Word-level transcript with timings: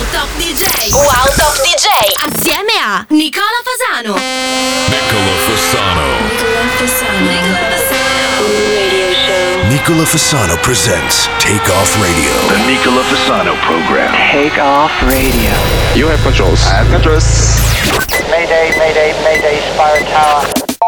Wow 0.00 0.06
Top 0.12 0.28
DJ. 0.40 0.64
Wow 0.96 1.28
Top 1.36 1.54
DJ. 1.60 1.88
Assieme 2.24 2.72
a 2.82 3.04
Nicola 3.10 3.60
Fasano. 3.62 4.14
Nicola 4.88 5.34
Fasano. 5.44 6.06
Nicola 6.24 6.64
Fasano. 6.78 7.20
Nicola 7.20 7.68
Fasano. 7.68 8.46
Radio 8.80 9.12
show. 9.12 9.68
Nicola 9.68 10.04
Fasano 10.04 10.56
presents 10.62 11.28
Take 11.38 11.70
Off 11.70 12.00
Radio. 12.00 12.32
The 12.48 12.64
Nicola 12.64 13.02
Fasano 13.02 13.54
program. 13.60 14.10
Take 14.32 14.58
off 14.58 14.90
radio. 15.02 15.52
You 15.94 16.08
have 16.08 16.22
controls. 16.22 16.64
I 16.64 16.82
have 16.82 16.88
controls. 16.90 17.60
Mayday, 18.30 18.72
mayday, 18.78 19.12
mayday, 19.22 19.60
Spire 19.74 20.02
Tower. 20.06 20.79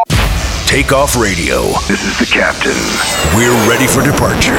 Take 0.73 0.91
Off 0.91 1.16
Radio. 1.16 1.64
This 1.86 2.02
is 2.02 2.16
the 2.16 2.25
captain. 2.25 2.72
We're 3.36 3.52
ready 3.68 3.86
for 3.86 4.00
departure. 4.00 4.57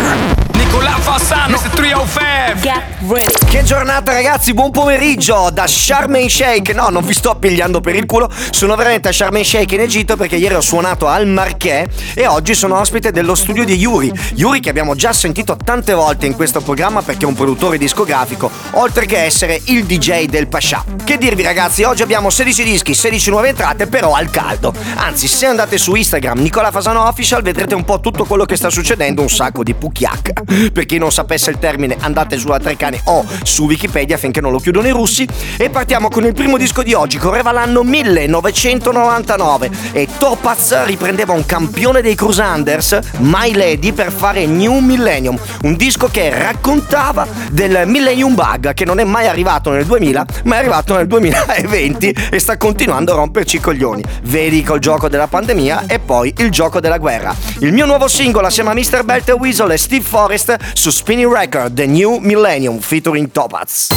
Nicola 0.54 0.92
Fassano, 1.00 1.58
Mr. 1.58 1.70
305. 1.72 2.62
Get 2.62 2.84
ready. 3.08 3.34
Che 3.50 3.64
giornata 3.64 4.14
ragazzi, 4.14 4.54
buon 4.54 4.72
pomeriggio 4.72 5.50
da 5.52 5.68
Sharm 5.68 6.16
el 6.16 6.30
Sheikh. 6.30 6.74
No, 6.74 6.90
non 6.90 7.04
vi 7.06 7.14
sto 7.14 7.36
pigliando 7.36 7.82
per 7.82 7.96
il 7.96 8.06
culo, 8.06 8.32
sono 8.52 8.76
veramente 8.76 9.10
a 9.10 9.12
Sharm 9.12 9.38
el 9.38 9.46
Sheikh 9.46 9.72
in 9.74 9.82
Egitto 9.82 10.16
perché 10.16 10.36
ieri 10.36 10.56
ho 10.56 10.62
suonato 10.62 11.08
al 11.08 11.28
Marché 11.28 11.88
e 12.14 12.26
oggi 12.26 12.56
sono 12.56 12.80
ospite 12.80 13.12
dello 13.12 13.36
studio 13.36 13.64
di 13.66 13.76
Yuri. 13.76 14.12
Yuri 14.36 14.60
che 14.60 14.70
abbiamo 14.70 14.96
già 14.96 15.14
sentito 15.14 15.58
tante 15.58 15.94
volte 15.94 16.26
in 16.26 16.36
questo 16.36 16.62
programma 16.62 17.02
perché 17.02 17.26
è 17.26 17.28
un 17.28 17.36
produttore 17.36 17.78
discografico, 17.78 18.50
oltre 18.72 19.06
che 19.06 19.24
essere 19.24 19.62
il 19.66 19.86
DJ 19.86 20.26
del 20.26 20.48
Pasha. 20.48 20.84
Che 21.04 21.18
dirvi 21.18 21.44
ragazzi, 21.44 21.84
oggi 21.84 22.02
abbiamo 22.02 22.30
16 22.30 22.64
dischi, 22.64 22.94
16 22.94 23.30
nuove 23.30 23.50
entrate, 23.50 23.88
però 23.88 24.14
al 24.14 24.30
caldo. 24.32 24.74
Anzi, 24.96 25.28
se 25.28 25.46
andate 25.46 25.78
su 25.78 25.94
Instagram 26.04 26.42
Nicola 26.42 26.70
Fasano 26.70 27.08
Official 27.08 27.42
vedrete 27.42 27.76
un 27.76 27.86
po' 27.86 28.02
tutto 28.02 28.26
quello 28.26 28.44
che 28.44 28.58
sta 28.58 28.70
succedendo, 28.70 29.22
un 29.22 29.30
sacco 29.30 29.64
di 29.64 29.74
pucchiacca. 29.74 30.34
Per 30.74 30.86
chi 30.86 30.98
non 30.98 31.14
sapesse 31.14 31.50
il 31.50 31.60
termine, 31.60 31.96
andate 31.98 32.38
sulla 32.38 32.60
Treccane 32.60 33.00
o 33.06 33.26
su 33.44 33.64
Wikipedia 33.64 34.18
finché 34.18 34.42
non 34.42 34.52
lo 34.52 34.60
chiudono 34.60 34.86
i 34.86 34.92
russi. 34.92 35.26
E 35.56 35.70
partiamo 35.70 36.10
con 36.10 36.26
il 36.26 36.34
primo 36.34 36.58
disco 36.58 36.84
di 36.84 36.94
oggi, 36.94 37.18
correva 37.18 37.54
l'anno 37.54 37.84
1999 37.84 39.72
e 39.94 40.10
Topaz 40.18 40.84
riprendeva 40.84 41.32
un 41.32 41.46
campione 41.46 42.02
dei 42.02 42.16
Crusaders, 42.16 43.00
My 43.20 43.54
Lady, 43.54 43.94
per 43.94 44.12
fare 44.12 44.46
New 44.46 44.80
Millennium, 44.80 45.40
un 45.62 45.76
disco 45.78 46.10
che 46.10 46.30
raccontava 46.38 47.26
del 47.50 47.84
Millennium 47.86 48.36
Bug 48.36 48.74
che 48.74 48.84
non 48.84 49.00
è 49.00 49.06
mai 49.06 49.28
arrivato 49.28 49.70
nel 49.72 49.86
2000, 49.86 50.26
ma 50.44 50.56
è 50.56 50.58
arrivato 50.58 50.98
nel 50.98 51.08
2020 51.08 52.16
e 52.30 52.40
sta 52.40 52.58
continuando 52.58 53.14
a 53.14 53.16
romperci 53.16 53.56
i 53.56 53.62
coglioni. 53.62 54.04
Vedi 54.24 54.64
col 54.64 54.80
gioco 54.80 55.08
della 55.08 55.28
pandemia 55.28 55.86
e 55.94 56.00
poi 56.00 56.34
il 56.38 56.50
gioco 56.50 56.80
della 56.80 56.98
guerra. 56.98 57.36
Il 57.60 57.72
mio 57.72 57.86
nuovo 57.86 58.08
singolo 58.08 58.48
assieme 58.48 58.72
a 58.72 58.74
Mr. 58.74 59.04
Belt 59.04 59.30
e 59.30 59.34
Weasel 59.34 59.72
e 59.72 59.78
Steve 59.78 60.04
Forrest 60.04 60.58
su 60.74 60.90
Spinning 60.90 61.32
Record 61.32 61.74
The 61.74 61.86
New 61.86 62.18
Millennium 62.18 62.80
featuring 62.80 63.32
Topaz. 63.32 63.88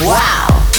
Now 0.00 0.73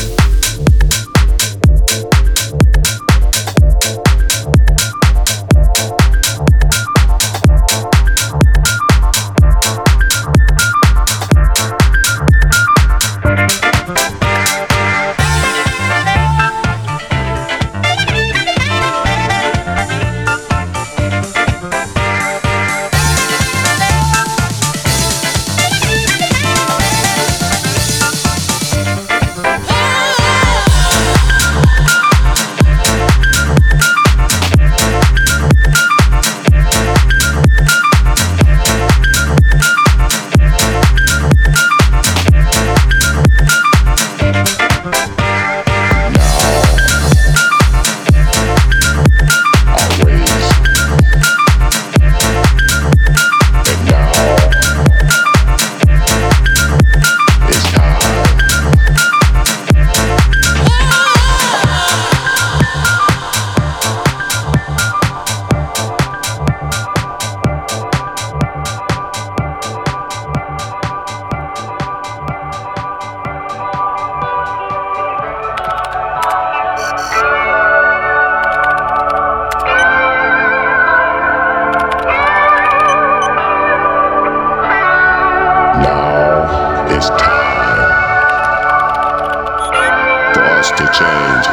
to 90.78 90.84
change 90.92 91.48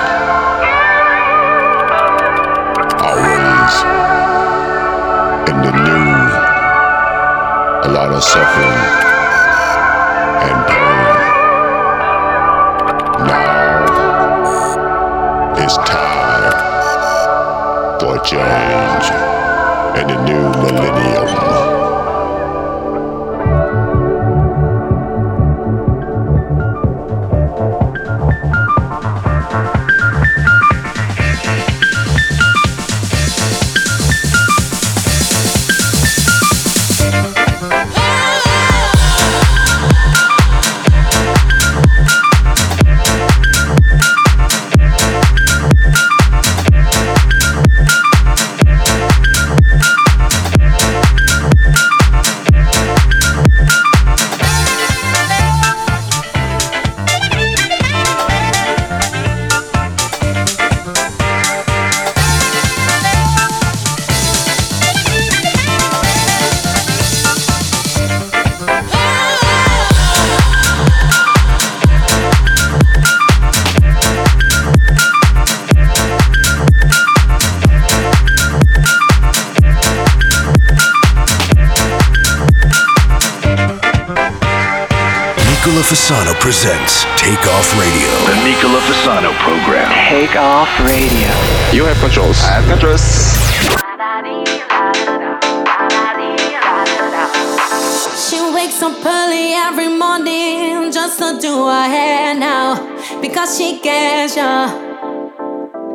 our 3.06 3.16
ways 3.22 3.76
in 5.48 5.56
the 5.62 5.70
new. 5.70 6.16
A 7.84 7.90
lot 7.94 8.10
of 8.12 8.22
suffering 8.22 8.82
and 10.48 10.58
pain. 10.66 11.14
Now 13.30 13.86
it's 15.56 15.76
time 15.76 16.52
for 18.00 18.18
change 18.24 19.06
in 20.00 20.06
the 20.08 20.18
new 20.24 20.48
millennium. 20.62 21.61
Take 87.62 87.70
Off 87.70 87.78
Radio. 87.78 88.10
The 88.26 88.34
Nicola 88.42 88.80
Fasano 88.80 89.32
program. 89.38 89.88
Take 90.08 90.34
off 90.34 90.68
radio. 90.80 91.30
You 91.72 91.84
have 91.84 91.96
controls. 91.98 92.40
I 92.42 92.58
have 92.58 92.66
controls. 92.66 93.02
She 98.18 98.40
wakes 98.52 98.82
up 98.82 99.06
early 99.06 99.54
every 99.54 99.96
morning 99.96 100.90
just 100.90 101.18
to 101.20 101.38
do 101.40 101.66
her 101.68 101.86
hair 101.86 102.34
now 102.34 102.74
because 103.20 103.56
she 103.56 103.78
cares, 103.78 104.34
yeah. 104.34 104.68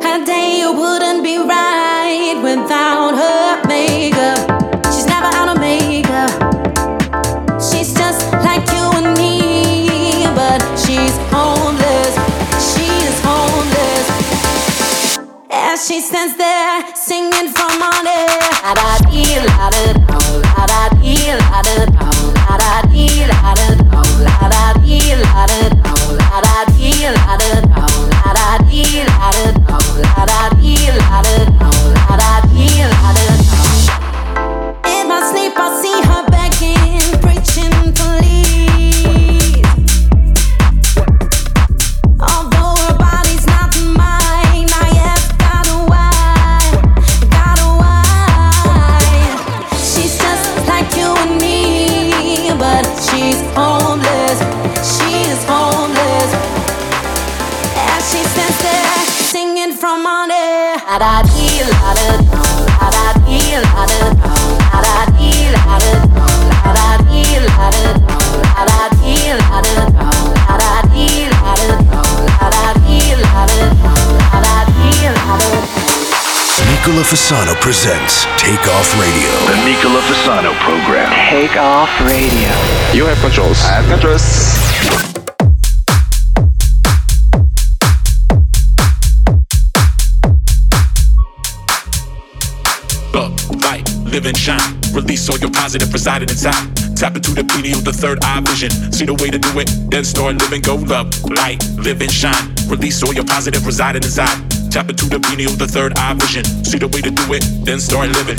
Her 0.02 0.24
day 0.24 0.64
wouldn't 0.64 1.22
be 1.22 1.36
right 1.36 2.40
without 2.42 3.12
her 3.14 3.68
makeup. 3.68 4.86
She's 4.86 5.04
never 5.04 5.26
out 5.36 5.50
of 5.50 5.60
makeup. 5.60 5.87
she 15.86 16.00
stands 16.00 16.34
there 16.36 16.82
singing 16.96 17.48
for 17.54 17.68
money. 17.78 18.26
La 18.64 18.74
da 18.74 18.98
dee, 19.10 19.38
la 19.46 19.70
da 19.70 19.92
da, 19.92 20.18
la 20.42 20.66
da 20.66 20.88
dee, 21.00 21.34
la 21.38 21.62
da 21.62 21.86
da. 21.86 21.97
Nicola 76.98 77.14
Fasano 77.14 77.54
presents 77.60 78.24
Take 78.38 78.66
Off 78.66 78.92
Radio. 78.98 79.30
The 79.46 79.64
Nicola 79.64 80.00
Fasano 80.00 80.52
program. 80.58 81.08
Take 81.30 81.56
off 81.56 81.88
radio. 82.00 82.50
You 82.92 83.06
have 83.06 83.16
controls. 83.20 83.56
I 83.62 83.80
have 83.80 83.86
controls. 83.86 84.24
Look, 93.14 93.62
light, 93.62 93.88
live 94.02 94.26
and 94.26 94.36
shine. 94.36 94.58
Release 94.92 95.30
all 95.30 95.38
your 95.38 95.52
positive 95.52 95.92
residing 95.92 96.28
inside. 96.30 96.74
Tap 96.96 97.14
into 97.14 97.30
the 97.30 97.44
beauty 97.44 97.70
of 97.74 97.84
the 97.84 97.92
third 97.92 98.18
eye 98.24 98.40
vision. 98.40 98.70
See 98.92 99.04
the 99.04 99.14
way 99.14 99.30
to 99.30 99.38
do 99.38 99.60
it, 99.60 99.70
then 99.88 100.02
start 100.02 100.34
living. 100.34 100.62
Go 100.62 100.74
love, 100.74 101.14
light, 101.30 101.64
live 101.76 102.00
and 102.00 102.10
shine. 102.10 102.56
Release 102.66 103.00
all 103.04 103.14
your 103.14 103.24
positive 103.24 103.64
residing 103.64 104.02
inside. 104.02 104.57
Tap 104.70 104.90
into 104.90 105.06
the 105.06 105.18
beauty 105.18 105.44
of 105.44 105.58
the 105.58 105.66
third 105.66 105.94
eye 105.96 106.14
vision. 106.14 106.44
See 106.64 106.78
the 106.78 106.88
way 106.88 107.00
to 107.00 107.10
do 107.10 107.22
it, 107.32 107.42
then 107.64 107.80
start 107.80 108.10
living. 108.10 108.36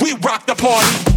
We 0.00 0.12
rock 0.22 0.46
the 0.46 0.54
party. 0.54 1.07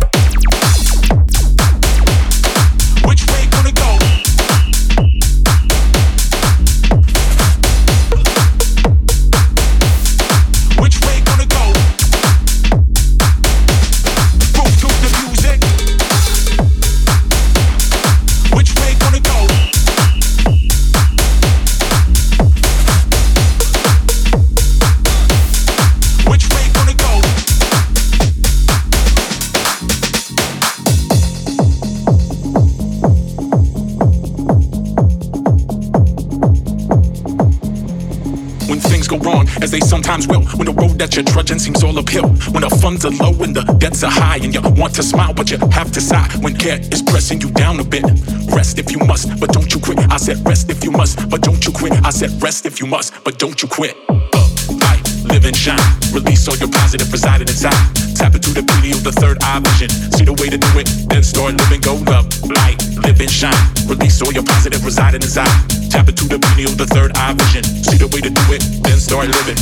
Wrong, 39.22 39.48
as 39.62 39.72
they 39.72 39.80
sometimes 39.80 40.28
will. 40.28 40.44
When 40.58 40.66
the 40.66 40.74
road 40.74 41.00
that 41.00 41.16
you're 41.16 41.26
trudging 41.26 41.60
seems 41.60 41.84
all 41.84 41.98
uphill. 41.98 42.28
When 42.54 42.62
the 42.62 42.70
funds 42.82 43.06
are 43.06 43.12
low 43.12 43.34
and 43.44 43.56
the 43.56 43.64
debts 43.80 44.04
are 44.04 44.12
high, 44.12 44.38
and 44.38 44.54
you 44.54 44.62
want 44.62 44.96
to 44.96 45.04
smile, 45.04 45.34
but 45.34 45.50
you 45.52 45.58
have 45.72 45.92
to 45.94 46.02
sigh. 46.02 46.30
When 46.42 46.56
care 46.56 46.80
is 46.80 47.02
pressing 47.02 47.42
you 47.42 47.52
down 47.52 47.80
a 47.80 47.84
bit. 47.84 48.04
Rest 48.56 48.80
if 48.80 48.92
you 48.92 49.00
must, 49.00 49.40
but 49.40 49.52
don't 49.54 49.74
you 49.74 49.80
quit. 49.80 50.00
I 50.12 50.18
said 50.18 50.46
rest 50.48 50.70
if 50.70 50.84
you 50.84 50.92
must, 50.92 51.30
but 51.30 51.42
don't 51.42 51.66
you 51.66 51.72
quit. 51.72 51.94
I 52.04 52.10
said 52.10 52.42
rest 52.42 52.66
if 52.66 52.80
you 52.80 52.88
must, 52.88 53.14
but 53.24 53.40
don't 53.40 53.62
you 53.62 53.68
quit. 53.68 53.96
Up, 55.22 55.30
live 55.30 55.46
and 55.46 55.56
shine. 55.56 55.80
Release 56.14 56.48
all 56.48 56.56
your 56.58 56.70
positive 56.70 57.12
residing 57.12 57.48
inside. 57.48 57.74
Tap 58.16 58.36
into 58.36 58.52
the 58.52 58.62
beauty 58.62 58.92
of 58.92 59.04
the 59.04 59.12
third 59.12 59.38
eye 59.42 59.60
vision. 59.60 59.90
See 60.12 60.26
the 60.26 60.34
way 60.34 60.50
to 60.50 60.58
do 60.58 60.80
it, 60.80 60.88
then 61.10 61.24
start 61.24 61.56
living. 61.56 61.82
Go 61.82 61.96
love, 62.10 62.28
light, 62.44 62.78
live 63.04 63.20
and 63.20 63.30
shine. 63.30 63.54
Release 63.88 64.22
all 64.22 64.32
your 64.32 64.44
positive 64.44 64.84
residing 64.86 65.22
inside. 65.22 65.50
Tap 65.90 66.10
into 66.10 66.26
the 66.28 66.40
beauty 66.40 66.66
of 66.66 66.78
the 66.78 66.86
third 66.88 67.12
eye 67.18 67.34
vision. 67.34 67.64
See 67.64 67.98
the 67.98 68.08
way 68.08 68.22
to 68.22 68.30
do 68.30 68.42
it, 68.54 68.62
then 68.84 69.00
start 69.00 69.28
living. 69.28 69.58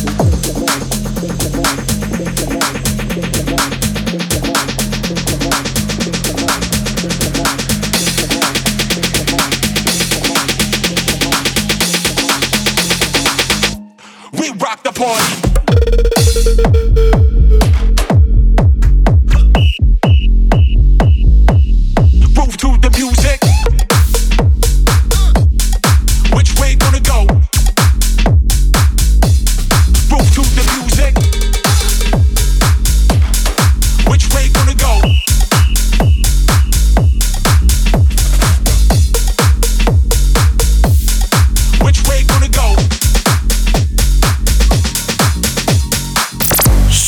We 14.33 14.51
rock 14.59 14.83
the 14.83 14.91
party. 14.91 15.48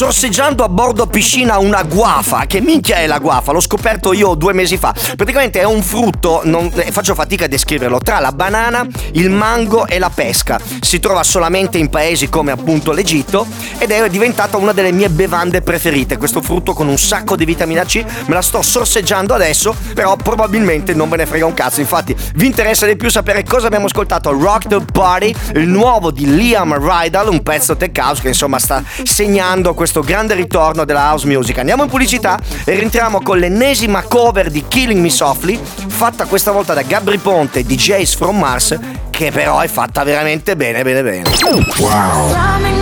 Sorseggiando 0.01 0.63
a 0.63 0.67
bordo 0.67 1.05
piscina 1.05 1.59
una 1.59 1.83
guafa. 1.83 2.47
Che 2.47 2.59
minchia 2.59 2.95
è 2.95 3.05
la 3.05 3.19
guafa? 3.19 3.51
L'ho 3.51 3.59
scoperto 3.59 4.13
io 4.13 4.33
due 4.33 4.51
mesi 4.51 4.75
fa. 4.75 4.95
Praticamente 5.15 5.59
è 5.59 5.63
un 5.63 5.83
frutto, 5.83 6.41
non, 6.43 6.71
eh, 6.73 6.91
faccio 6.91 7.13
fatica 7.13 7.45
a 7.45 7.47
descriverlo, 7.47 7.99
tra 7.99 8.19
la 8.19 8.31
banana, 8.31 8.83
il 9.11 9.29
mango 9.29 9.85
e 9.85 9.99
la 9.99 10.09
pesca. 10.09 10.59
Si 10.79 10.99
trova 10.99 11.21
solamente 11.21 11.77
in 11.77 11.89
paesi 11.89 12.29
come 12.29 12.49
appunto 12.49 12.93
l'Egitto 12.93 13.45
ed 13.77 13.91
è 13.91 14.09
diventata 14.09 14.57
una 14.57 14.71
delle 14.71 14.91
mie 14.91 15.09
bevande 15.09 15.61
preferite. 15.61 16.17
Questo 16.17 16.41
frutto 16.41 16.73
con 16.73 16.87
un 16.87 16.97
sacco 16.97 17.35
di 17.35 17.45
vitamina 17.45 17.85
C, 17.85 18.03
me 18.25 18.33
la 18.33 18.41
sto 18.41 18.63
sorseggiando 18.63 19.35
adesso, 19.35 19.75
però 19.93 20.15
probabilmente 20.15 20.95
non 20.95 21.09
ve 21.09 21.17
ne 21.17 21.25
frega 21.27 21.45
un 21.45 21.53
cazzo. 21.53 21.79
Infatti, 21.79 22.15
vi 22.33 22.47
interessa 22.47 22.87
di 22.87 22.95
più 22.95 23.11
sapere 23.11 23.43
cosa 23.43 23.67
abbiamo 23.67 23.85
ascoltato? 23.85 24.31
Rock 24.31 24.67
the 24.67 24.79
Party, 24.91 25.31
il 25.53 25.67
nuovo 25.67 26.09
di 26.09 26.25
Liam 26.35 26.75
Rydal, 26.75 27.29
un 27.29 27.43
pezzo 27.43 27.77
tech 27.77 27.95
house 27.99 28.19
che 28.19 28.29
insomma 28.29 28.57
sta 28.57 28.83
segnando 29.03 29.75
questo 29.75 29.89
grande 29.99 30.33
ritorno 30.33 30.85
della 30.85 31.11
house 31.11 31.27
music. 31.27 31.57
Andiamo 31.57 31.83
in 31.83 31.89
pubblicità 31.89 32.39
e 32.63 32.73
rientriamo 32.73 33.21
con 33.21 33.37
l'ennesima 33.37 34.01
cover 34.03 34.49
di 34.49 34.63
Killing 34.65 35.01
Me 35.01 35.09
Softly, 35.09 35.59
fatta 35.87 36.25
questa 36.25 36.51
volta 36.51 36.73
da 36.73 36.83
Gabri 36.83 37.17
Ponte 37.17 37.59
e 37.59 37.63
DJs 37.65 38.15
from 38.15 38.37
Mars, 38.37 38.79
che 39.09 39.31
però 39.31 39.59
è 39.59 39.67
fatta 39.67 40.03
veramente 40.03 40.55
bene, 40.55 40.83
bene, 40.83 41.03
bene. 41.03 41.29
Drumming 41.31 42.81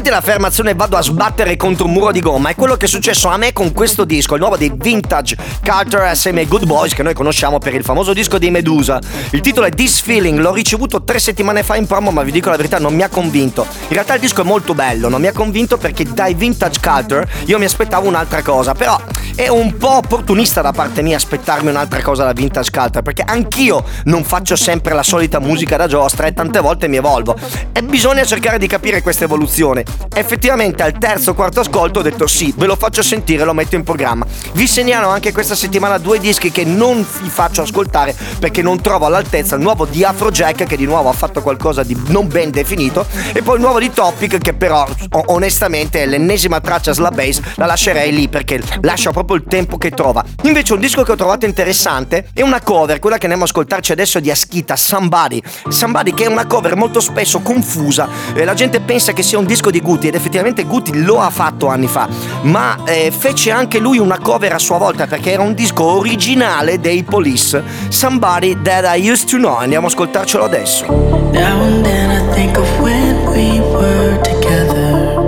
Sicuramente 0.00 0.26
l'affermazione 0.26 0.74
vado 0.74 0.96
a 0.96 1.02
sbattere 1.02 1.56
contro 1.56 1.84
un 1.84 1.92
muro 1.92 2.10
di 2.10 2.20
gomma 2.20 2.48
è 2.48 2.54
quello 2.54 2.74
che 2.76 2.86
è 2.86 2.88
successo 2.88 3.28
a 3.28 3.36
me 3.36 3.52
con 3.52 3.74
questo 3.74 4.04
disco, 4.04 4.32
il 4.32 4.40
nuovo 4.40 4.56
dei 4.56 4.72
Vintage 4.74 5.36
Carter 5.62 6.00
assieme 6.00 6.40
ai 6.40 6.46
Good 6.46 6.64
Boys 6.64 6.94
che 6.94 7.02
noi 7.02 7.12
conosciamo 7.12 7.58
per 7.58 7.74
il 7.74 7.84
famoso 7.84 8.14
disco 8.14 8.38
di 8.38 8.50
Medusa. 8.50 8.98
Il 9.32 9.42
titolo 9.42 9.66
è 9.66 9.70
This 9.70 10.00
Feeling, 10.00 10.38
l'ho 10.38 10.54
ricevuto 10.54 11.04
tre 11.04 11.18
settimane 11.18 11.62
fa 11.62 11.76
in 11.76 11.86
promo 11.86 12.12
ma 12.12 12.22
vi 12.22 12.30
dico 12.30 12.48
la 12.48 12.56
verità 12.56 12.78
non 12.78 12.94
mi 12.94 13.02
ha 13.02 13.10
convinto. 13.10 13.66
In 13.88 13.88
realtà 13.92 14.14
il 14.14 14.20
disco 14.20 14.40
è 14.40 14.44
molto 14.44 14.74
bello, 14.74 15.10
non 15.10 15.20
mi 15.20 15.26
ha 15.26 15.34
convinto 15.34 15.76
perché 15.76 16.04
dai 16.04 16.32
Vintage 16.32 16.80
Carter 16.80 17.28
io 17.44 17.58
mi 17.58 17.66
aspettavo 17.66 18.08
un'altra 18.08 18.40
cosa, 18.40 18.72
però 18.72 18.98
è 19.34 19.48
un 19.48 19.76
po' 19.76 19.96
opportunista 19.96 20.62
da 20.62 20.72
parte 20.72 21.02
mia 21.02 21.16
aspettarmi 21.16 21.68
un'altra 21.68 22.00
cosa 22.00 22.24
da 22.24 22.32
Vintage 22.32 22.70
Carter 22.70 23.02
perché 23.02 23.22
anch'io 23.22 23.84
non 24.04 24.24
faccio 24.24 24.56
sempre 24.56 24.94
la 24.94 25.02
solita 25.02 25.40
musica 25.40 25.76
da 25.76 25.86
giostra 25.86 26.26
e 26.26 26.32
tante 26.32 26.60
volte 26.60 26.88
mi 26.88 26.96
evolvo 26.96 27.36
e 27.72 27.82
bisogna 27.82 28.24
cercare 28.24 28.56
di 28.56 28.66
capire 28.66 29.02
questa 29.02 29.24
evoluzione. 29.24 29.89
Effettivamente 30.12 30.82
al 30.82 30.98
terzo 30.98 31.30
o 31.30 31.34
quarto 31.34 31.60
ascolto 31.60 32.00
ho 32.00 32.02
detto 32.02 32.26
sì, 32.26 32.52
ve 32.56 32.66
lo 32.66 32.76
faccio 32.76 33.02
sentire, 33.02 33.44
lo 33.44 33.54
metto 33.54 33.76
in 33.76 33.84
programma. 33.84 34.26
Vi 34.52 34.66
segnalo 34.66 35.08
anche 35.08 35.32
questa 35.32 35.54
settimana 35.54 35.98
due 35.98 36.18
dischi 36.18 36.50
che 36.50 36.64
non 36.64 37.06
vi 37.22 37.28
faccio 37.28 37.62
ascoltare 37.62 38.14
perché 38.38 38.60
non 38.60 38.80
trovo 38.80 39.06
all'altezza 39.06 39.54
il 39.54 39.62
nuovo 39.62 39.86
di 39.86 40.02
Afrojack 40.02 40.64
che 40.64 40.76
di 40.76 40.84
nuovo 40.84 41.08
ha 41.08 41.12
fatto 41.12 41.42
qualcosa 41.42 41.82
di 41.82 41.96
non 42.08 42.26
ben 42.26 42.50
definito 42.50 43.06
e 43.32 43.42
poi 43.42 43.54
il 43.56 43.60
nuovo 43.60 43.78
di 43.78 43.90
Topic 43.90 44.38
che 44.38 44.54
però 44.54 44.86
onestamente 45.26 46.02
è 46.02 46.06
l'ennesima 46.06 46.60
traccia 46.60 46.92
slab 46.92 47.14
bass, 47.14 47.40
la 47.56 47.66
lascerei 47.66 48.12
lì 48.12 48.28
perché 48.28 48.60
lascia 48.80 49.10
proprio 49.10 49.36
il 49.36 49.44
tempo 49.44 49.78
che 49.78 49.90
trova. 49.90 50.24
Invece 50.42 50.72
un 50.72 50.80
disco 50.80 51.02
che 51.02 51.12
ho 51.12 51.16
trovato 51.16 51.46
interessante 51.46 52.28
è 52.32 52.42
una 52.42 52.60
cover, 52.60 52.98
quella 52.98 53.16
che 53.16 53.24
andiamo 53.24 53.44
a 53.44 53.46
ascoltarci 53.46 53.92
adesso 53.92 54.20
di 54.20 54.30
Aschita, 54.30 54.76
Somebody. 54.76 55.42
Somebody 55.68 56.14
che 56.14 56.24
è 56.24 56.28
una 56.28 56.46
cover 56.46 56.76
molto 56.76 57.00
spesso 57.00 57.40
confusa, 57.40 58.08
e 58.34 58.44
la 58.44 58.54
gente 58.54 58.80
pensa 58.80 59.12
che 59.12 59.22
sia 59.22 59.38
un 59.38 59.44
disco 59.44 59.69
disco 59.70 59.72
di 59.72 59.80
Guti 59.80 60.08
ed 60.08 60.14
effettivamente 60.14 60.64
Guti 60.64 61.02
lo 61.02 61.20
ha 61.20 61.30
fatto 61.30 61.68
anni 61.68 61.86
fa, 61.86 62.08
ma 62.42 62.76
eh, 62.84 63.12
fece 63.16 63.50
anche 63.50 63.78
lui 63.78 63.98
una 63.98 64.18
cover 64.18 64.52
a 64.52 64.58
sua 64.58 64.78
volta 64.78 65.06
perché 65.06 65.32
era 65.32 65.42
un 65.42 65.54
disco 65.54 65.84
originale 65.84 66.80
dei 66.80 67.02
Police, 67.04 67.62
Somebody 67.88 68.60
That 68.62 68.96
I 68.96 69.08
Used 69.08 69.28
to 69.30 69.36
Know. 69.36 69.56
Andiamo 69.56 69.86
a 69.86 69.88
ascoltarcelo 69.88 70.44
adesso. 70.44 70.86
Now 71.32 71.62
and 71.62 71.84
then 71.84 72.10
I 72.10 72.34
think 72.34 72.56
of 72.58 72.68
when 72.80 73.26
we 73.28 73.60
were 73.60 74.18
together. 74.22 75.18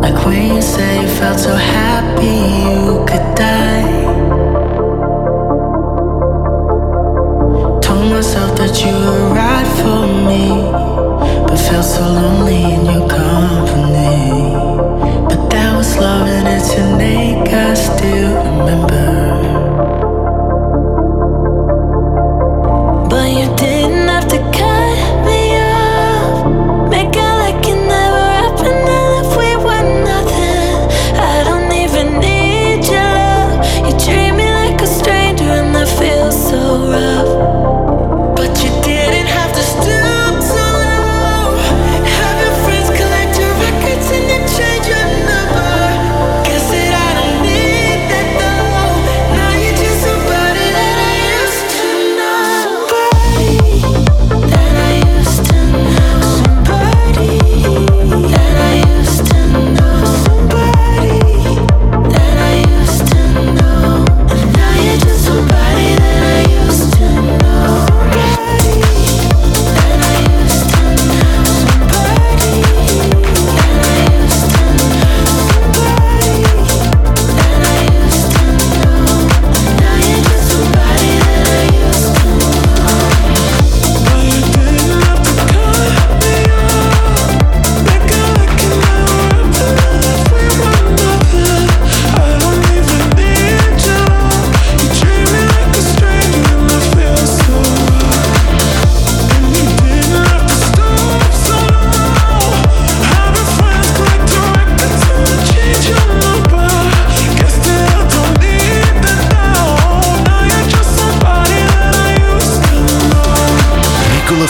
Like 0.00 0.24
when 0.26 0.54
you 0.54 0.60
say 0.60 1.00
you 1.00 1.08
felt 1.08 1.38
so 1.38 1.54
happy 1.54 2.26
you 2.26 3.04
could 3.04 3.34
die. 3.34 3.87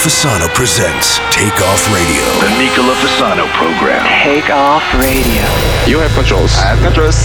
Fasano 0.09 0.49
presents 0.55 1.19
Takeoff 1.31 1.85
Radio. 1.93 2.25
The 2.41 2.49
Nicola 2.57 2.95
Fasano 2.95 3.47
program. 3.53 4.07
Takeoff 4.25 4.83
Radio. 4.95 5.45
You 5.87 5.99
have 5.99 6.11
controls. 6.15 6.57
I 6.57 6.73
have 6.73 6.81
controls. 6.81 7.19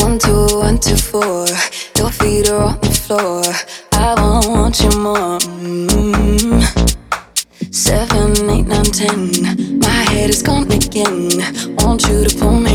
One, 0.00 0.18
two, 0.18 0.58
one, 0.58 0.78
two, 0.80 0.96
four. 0.96 1.46
Your 1.96 2.10
feet 2.10 2.50
are 2.50 2.74
on 2.74 2.80
the 2.80 2.90
floor. 2.90 3.44
I 3.92 4.14
want 4.48 4.80
you 4.80 4.90
more. 4.98 5.38
Mm-hmm. 5.38 6.66
Seven, 7.70 8.50
eight, 8.50 8.66
nine, 8.66 8.82
ten. 8.82 9.78
My 9.78 10.02
head 10.10 10.30
is 10.30 10.42
gone 10.42 10.66
again. 10.72 11.30
Want 11.76 12.02
you 12.08 12.24
to 12.24 12.36
pull 12.40 12.58
me 12.58 12.67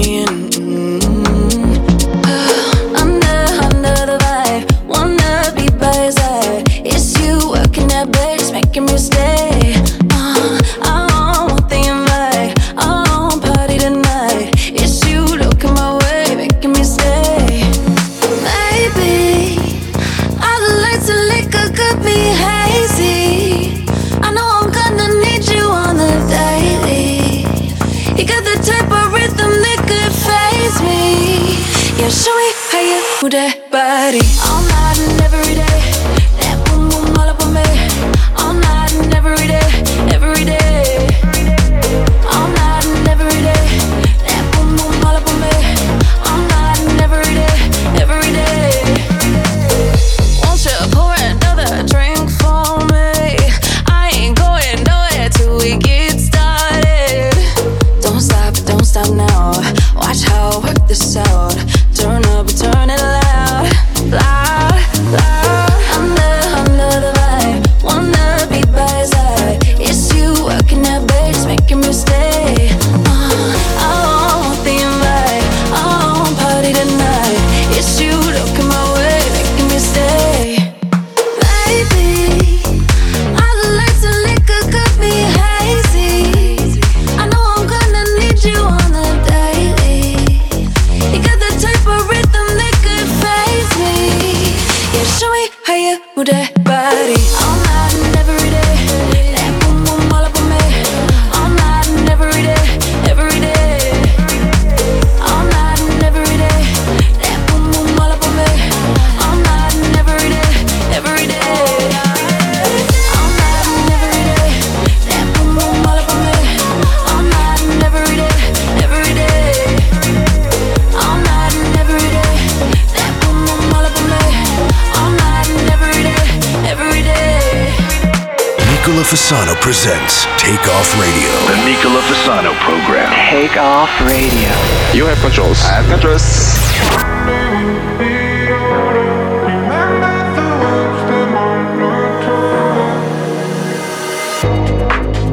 presents 129.73 130.25
Take 130.37 130.67
Off 130.69 130.93
Radio. 131.01 131.33
The 131.49 131.57
Nicola 131.65 131.99
Fasano 132.05 132.53
program. 132.61 133.09
Take 133.31 133.57
off 133.57 133.89
radio. 134.01 134.53
You 134.93 135.05
have 135.07 135.17
controls. 135.17 135.57
I 135.65 135.81
have 135.81 135.89
controls. 135.89 136.25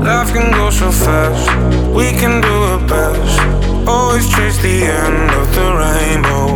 Life 0.09 0.33
can 0.33 0.50
go 0.53 0.70
so 0.70 0.90
fast, 0.90 1.44
we 1.94 2.11
can 2.12 2.40
do 2.40 2.57
it 2.72 2.88
best. 2.88 3.40
Always 3.87 4.26
chase 4.35 4.57
the 4.62 4.85
end 5.05 5.31
of 5.40 5.46
the 5.55 5.68
rainbow. 5.83 6.46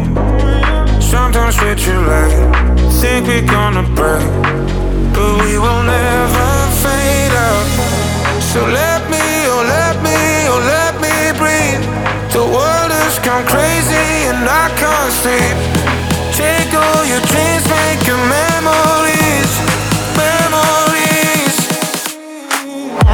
Sometimes 1.02 1.60
we're 1.60 1.76
too 1.76 2.00
late, 2.12 2.32
think 3.02 3.26
we're 3.26 3.46
gonna 3.46 3.82
break, 3.94 4.24
but 5.12 5.32
we 5.44 5.58
will 5.58 5.82
never 5.82 6.53
fade 6.84 7.34
out. 7.48 7.66
So 8.52 8.60
let 8.80 9.00
me, 9.12 9.24
oh 9.54 9.64
let 9.76 9.96
me, 10.06 10.16
oh 10.52 10.60
let 10.74 10.92
me 11.04 11.14
breathe. 11.40 11.84
The 12.36 12.44
world 12.44 12.90
has 13.00 13.16
gone 13.26 13.44
crazy 13.46 14.06
and 14.30 14.44
I 14.62 14.66
can't 14.80 15.12
sleep. 15.22 15.56
Take 16.36 16.72
all 16.74 17.02
your 17.12 17.22
dreams, 17.30 17.64
make 17.76 18.02
your 18.10 18.22
memories, 18.38 19.52
memories. 20.22 21.56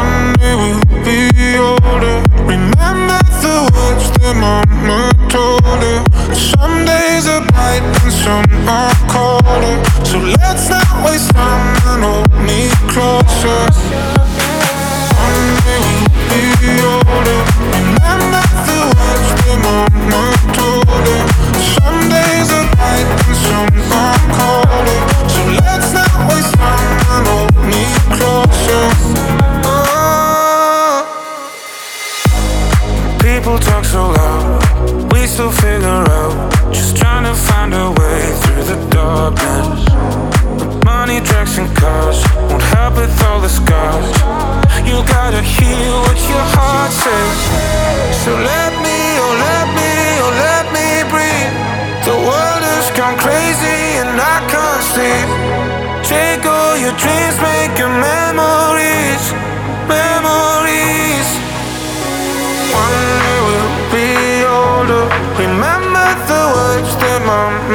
One 0.02 0.32
day 0.40 0.54
we'll 0.60 0.82
be 1.06 1.20
older. 1.68 2.16
Remember 2.54 3.20
the 3.44 3.56
words 3.74 4.06
that 4.18 4.34
mama 4.44 5.00
told 5.28 5.62
her. 5.64 6.09
Some 6.34 6.84
days 6.84 7.26
are 7.26 7.44
bright 7.52 7.82
and 7.82 8.12
some 8.12 8.44
are 8.68 8.94
colder. 9.08 9.76
So 10.04 10.18
let's 10.18 10.68
not 10.68 11.04
waste 11.04 11.30
time 11.32 11.76
and 11.90 12.02
hold 12.04 12.32
me 12.46 12.68
closer. 12.92 13.60
One 15.26 15.46
day 15.66 15.86
we'll 16.30 16.56
be 16.62 16.72
older. 16.86 17.40
Remember 17.74 18.42
the 18.68 18.78
words 18.96 19.30
that 19.40 19.58
mama 19.64 20.22
told 20.54 20.86
her. 21.08 21.22
Some 21.74 22.00
days 22.08 22.48
are 22.58 22.68
bright 22.76 23.08
and 23.26 23.38
some 23.46 23.74
are 23.90 24.20
colder. 24.38 24.98
So 25.34 25.40
let's 25.62 25.90
not 25.92 26.12
waste 26.30 26.54
time 26.54 26.90
and 27.14 27.24
hold 27.26 27.56
me 27.68 27.82
closer. 28.16 28.84
Oh. 29.66 31.06
People 33.20 33.56
talk 33.58 33.84
so 33.84 34.02
loud, 34.08 34.19
And 41.58 41.66
cars 41.76 42.22
won't 42.36 42.62
help 42.62 42.94
with 42.94 43.10
all 43.26 43.40
the 43.40 43.48
scars. 43.48 44.06
You 44.86 45.02
gotta 45.02 45.42
hear 45.42 45.90
what 46.06 46.18
your 46.30 46.46
heart 46.54 46.92
says. 46.94 47.38
So 48.22 48.30
let 48.30 48.70
me, 48.86 48.98
oh 49.18 49.34
let 49.34 49.66
me, 49.74 49.92
oh 50.22 50.30
let 50.46 50.64
me 50.70 50.88
breathe. 51.10 51.54
The 52.06 52.14
world 52.14 52.62
has 52.70 52.86
gone 52.94 53.18
crazy 53.18 53.98
and 53.98 54.14
I 54.14 54.38
can't 54.46 54.84
sleep. 54.94 55.28
Take 56.06 56.46
all 56.46 56.78
your 56.78 56.94
dreams, 57.02 57.36
make 57.42 57.74
your 57.82 57.90
memories, 57.98 59.24
memories. 59.90 61.28
One 62.70 62.94
day 63.26 63.38
we'll 63.46 63.74
be 63.90 64.10
older. 64.46 65.04
Remember 65.34 66.06
the 66.30 66.42
words 66.54 66.94
that 67.02 67.20
mama 67.26 67.69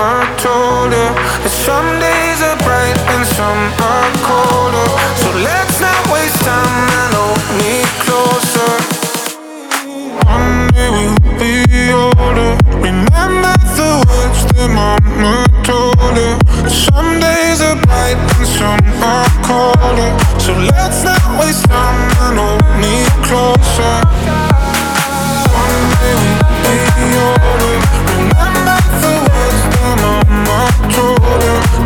Remember 28.06 28.78
the 29.02 29.12
words 29.28 29.64
that 29.72 29.96
mama 30.04 30.68
told. 30.94 31.26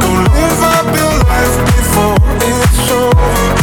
Go 0.01 0.38
novo 2.99 3.58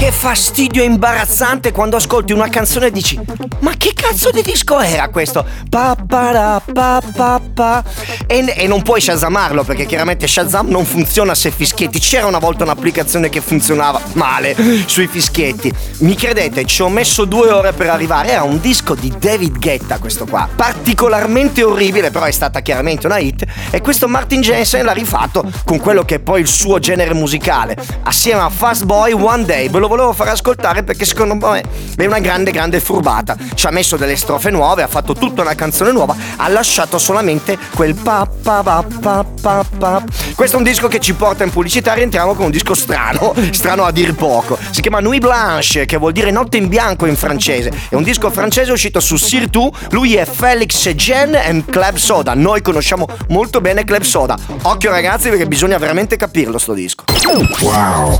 Che 0.00 0.12
fastidio 0.12 0.82
imbarazzante 0.82 1.72
quando 1.72 1.96
ascolti 1.96 2.32
una 2.32 2.48
canzone 2.48 2.86
e 2.86 2.90
dici 2.90 3.20
Ma 3.58 3.74
che 3.76 3.92
cazzo 3.94 4.30
di 4.30 4.40
disco 4.40 4.80
era 4.80 5.10
questo? 5.10 5.44
Pa, 5.68 5.94
para, 5.94 6.58
pa, 6.72 7.02
pa, 7.14 7.38
pa. 7.52 7.84
E, 8.26 8.54
e 8.56 8.66
non 8.66 8.80
puoi 8.80 9.02
shazamarlo 9.02 9.62
perché 9.62 9.84
chiaramente 9.84 10.26
Shazam 10.26 10.68
non 10.68 10.86
funziona 10.86 11.34
se 11.34 11.50
fischietti. 11.50 11.98
C'era 11.98 12.26
una 12.26 12.38
volta 12.38 12.64
un'applicazione 12.64 13.28
che 13.28 13.42
funzionava 13.42 14.00
male 14.14 14.56
sui 14.86 15.06
fischietti. 15.06 15.70
Mi 15.98 16.14
credete? 16.14 16.64
Ci 16.64 16.80
ho 16.80 16.88
messo 16.88 17.26
due 17.26 17.50
ore 17.50 17.74
per 17.74 17.90
arrivare. 17.90 18.30
Era 18.30 18.42
un 18.42 18.58
disco 18.58 18.94
di 18.94 19.12
David 19.18 19.58
Guetta 19.58 19.98
questo 19.98 20.24
qua. 20.24 20.48
Particolarmente 20.56 21.62
orribile 21.62 22.10
però 22.10 22.24
è 22.24 22.30
stata 22.30 22.60
chiaramente 22.60 23.06
una 23.06 23.18
hit. 23.18 23.44
E 23.70 23.82
questo 23.82 24.08
Martin 24.08 24.40
Jensen 24.40 24.82
l'ha 24.82 24.92
rifatto 24.92 25.44
con 25.66 25.78
quello 25.78 26.06
che 26.06 26.14
è 26.14 26.20
poi 26.20 26.40
il 26.40 26.48
suo 26.48 26.78
genere 26.78 27.12
musicale. 27.12 27.76
Assieme 28.04 28.40
a 28.40 28.48
Fast 28.48 28.84
Boy 28.84 29.12
One 29.12 29.44
Day. 29.44 29.68
Ve 29.68 29.78
lo 29.78 29.88
volevo 29.90 30.12
far 30.12 30.28
ascoltare 30.28 30.84
perché 30.84 31.04
secondo 31.04 31.34
me 31.34 31.64
è 31.96 32.06
una 32.06 32.20
grande 32.20 32.52
grande 32.52 32.78
furbata. 32.78 33.36
Ci 33.54 33.66
ha 33.66 33.70
messo 33.70 33.96
delle 33.96 34.14
strofe 34.14 34.50
nuove, 34.50 34.84
ha 34.84 34.86
fatto 34.86 35.14
tutta 35.14 35.42
una 35.42 35.54
canzone 35.54 35.90
nuova 35.90 36.14
Ha 36.36 36.48
lasciato 36.48 36.98
solamente 36.98 37.58
quel 37.74 37.94
pa 37.94 38.28
pa 38.42 38.62
pa 38.62 38.84
pa 39.00 39.24
pa 39.42 39.64
pa. 39.78 40.02
Questo 40.36 40.56
è 40.56 40.58
un 40.58 40.64
disco 40.64 40.86
che 40.86 41.00
ci 41.00 41.12
porta 41.14 41.42
in 41.42 41.50
pubblicità 41.50 41.92
Rientriamo 41.92 42.34
con 42.34 42.46
un 42.46 42.50
disco 42.52 42.74
strano 42.74 43.34
Strano 43.50 43.84
a 43.84 43.90
dir 43.90 44.14
poco. 44.14 44.56
Si 44.70 44.80
chiama 44.80 45.00
Nuit 45.00 45.20
Blanche 45.20 45.86
che 45.86 45.96
vuol 45.96 46.12
dire 46.12 46.30
notte 46.30 46.56
in 46.56 46.68
bianco 46.68 47.06
in 47.06 47.16
francese. 47.16 47.72
È 47.88 47.96
un 47.96 48.04
disco 48.04 48.30
francese 48.30 48.70
uscito 48.70 49.00
su 49.00 49.16
Sirtu. 49.16 49.70
Lui 49.90 50.14
è 50.14 50.24
Felix 50.24 50.88
Gen 50.94 51.34
e 51.34 51.64
Club 51.68 51.96
Soda. 51.96 52.34
Noi 52.34 52.62
conosciamo 52.62 53.06
molto 53.28 53.60
bene 53.60 53.84
Club 53.84 54.02
Soda. 54.02 54.36
Occhio 54.62 54.90
ragazzi 54.90 55.28
perché 55.30 55.46
bisogna 55.46 55.78
veramente 55.78 56.16
capirlo 56.16 56.58
sto 56.58 56.74
disco. 56.74 57.04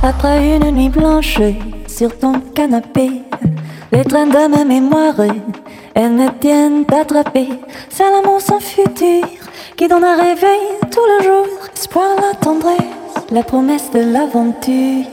Après 0.02 0.56
une 0.56 0.70
nuit 0.72 0.90
blanche 0.90 1.59
sur 1.86 2.18
ton 2.18 2.40
canapé, 2.54 3.22
les 3.92 4.04
trains 4.04 4.26
de 4.26 4.48
ma 4.48 4.64
mémoire, 4.64 5.14
elles 5.94 6.12
me 6.12 6.28
tiennent 6.38 6.84
attrapée. 6.92 7.48
C'est 7.88 8.10
l'amour 8.10 8.40
sans 8.40 8.60
futur 8.60 9.24
qui 9.76 9.88
donne 9.88 10.04
un 10.04 10.16
réveil 10.16 10.60
tout 10.90 11.00
le 11.18 11.24
jour. 11.24 11.46
Espoir, 11.74 12.08
la 12.16 12.34
tendresse, 12.38 12.76
la 13.30 13.42
promesse 13.42 13.90
de 13.90 14.00
l'aventure. 14.00 15.04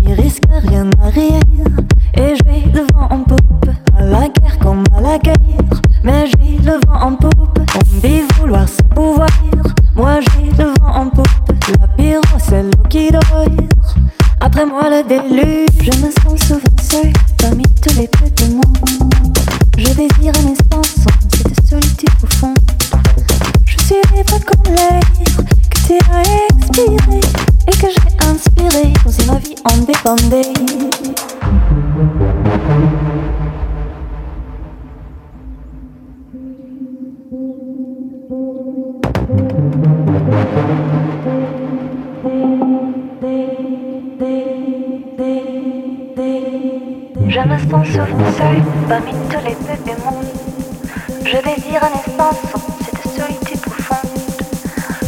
Il 0.00 0.12
risque 0.14 0.44
rien 0.50 0.88
à 1.02 1.08
rien 1.08 1.40
et 2.16 2.34
j'ai 2.44 2.70
le 2.72 2.80
vent 2.92 3.08
en 3.10 3.20
poupe. 3.20 3.70
À 3.98 4.04
la 4.04 4.28
guerre 4.28 4.58
comme 4.60 4.84
à 4.96 5.00
la 5.00 5.18
guerre, 5.18 5.36
mais 6.02 6.26
j'ai 6.26 6.58
le 6.58 6.78
vent 6.86 7.00
en 7.00 7.14
poupe. 7.14 7.58
On 7.74 8.00
dit 8.06 8.22
vouloir 8.38 8.68
se 8.68 8.82
pouvoir, 8.94 9.28
moi 9.94 10.20
j'ai 10.20 10.50
le 10.62 10.70
vent 10.80 10.94
en 10.94 11.06
poupe. 11.08 11.26
La 11.80 11.86
pire, 11.88 12.20
c'est 12.38 12.62
l'eau 12.62 12.82
qui 12.88 13.10
dort. 13.10 13.22
Après 14.44 14.66
moi 14.66 14.90
le 14.90 15.04
déluge, 15.04 15.68
je 15.80 15.92
me 16.00 16.10
sens 16.10 16.48
souvent 16.48 16.76
seule 16.82 17.12
parmi 17.38 17.62
tous 17.80 17.96
les 17.96 18.08
petits 18.08 18.50
mondes. 18.50 19.38
Je 19.78 19.84
désire 19.84 20.32
un 20.42 20.52
espace 20.52 20.96
sans 20.96 21.14
cette 21.36 21.68
solitude 21.68 22.10
profonde. 22.20 22.58
Je 23.64 23.78
suis 23.84 24.02
libre 24.12 24.40
comme 24.44 24.74
l'air 24.74 25.00
que 25.70 25.78
tu 25.86 25.94
as 26.10 26.22
expiré 26.58 27.20
et 27.68 27.70
que 27.70 27.86
j'ai 27.86 28.28
inspiré 28.28 28.92
comme 29.04 29.12
si 29.12 29.26
ma 29.26 29.38
vie 29.38 29.54
en 29.64 29.76
dépendait. 29.78 30.52
Je 47.28 47.40
me 47.40 47.58
sens 47.58 47.86
souvent 47.88 48.32
seule 48.36 48.62
parmi 48.88 49.12
tous 49.30 49.44
les 49.44 49.54
petits 49.54 49.96
mondes. 50.04 50.26
Je 51.24 51.38
désire 51.38 51.82
un 51.82 51.94
espace 51.98 52.40
sans 52.52 52.60
cette 52.84 53.02
solitude 53.10 53.60
profonde. 53.62 54.10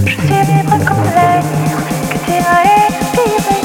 Je 0.06 0.14
suis 0.14 0.28
libre 0.28 0.78
comme 0.86 1.04
l'air 1.14 1.42
que 2.10 2.18
tu 2.24 2.32
as 2.32 2.62
expiré 2.88 3.58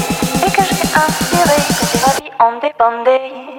et 0.45 0.51
que 0.51 0.63
j'ai 0.63 0.88
inspiré 0.93 1.57
comme 1.67 1.88
si 1.88 1.97
ma 2.05 2.12
vie 2.19 2.31
en 2.39 2.59
dépendait. 2.59 3.59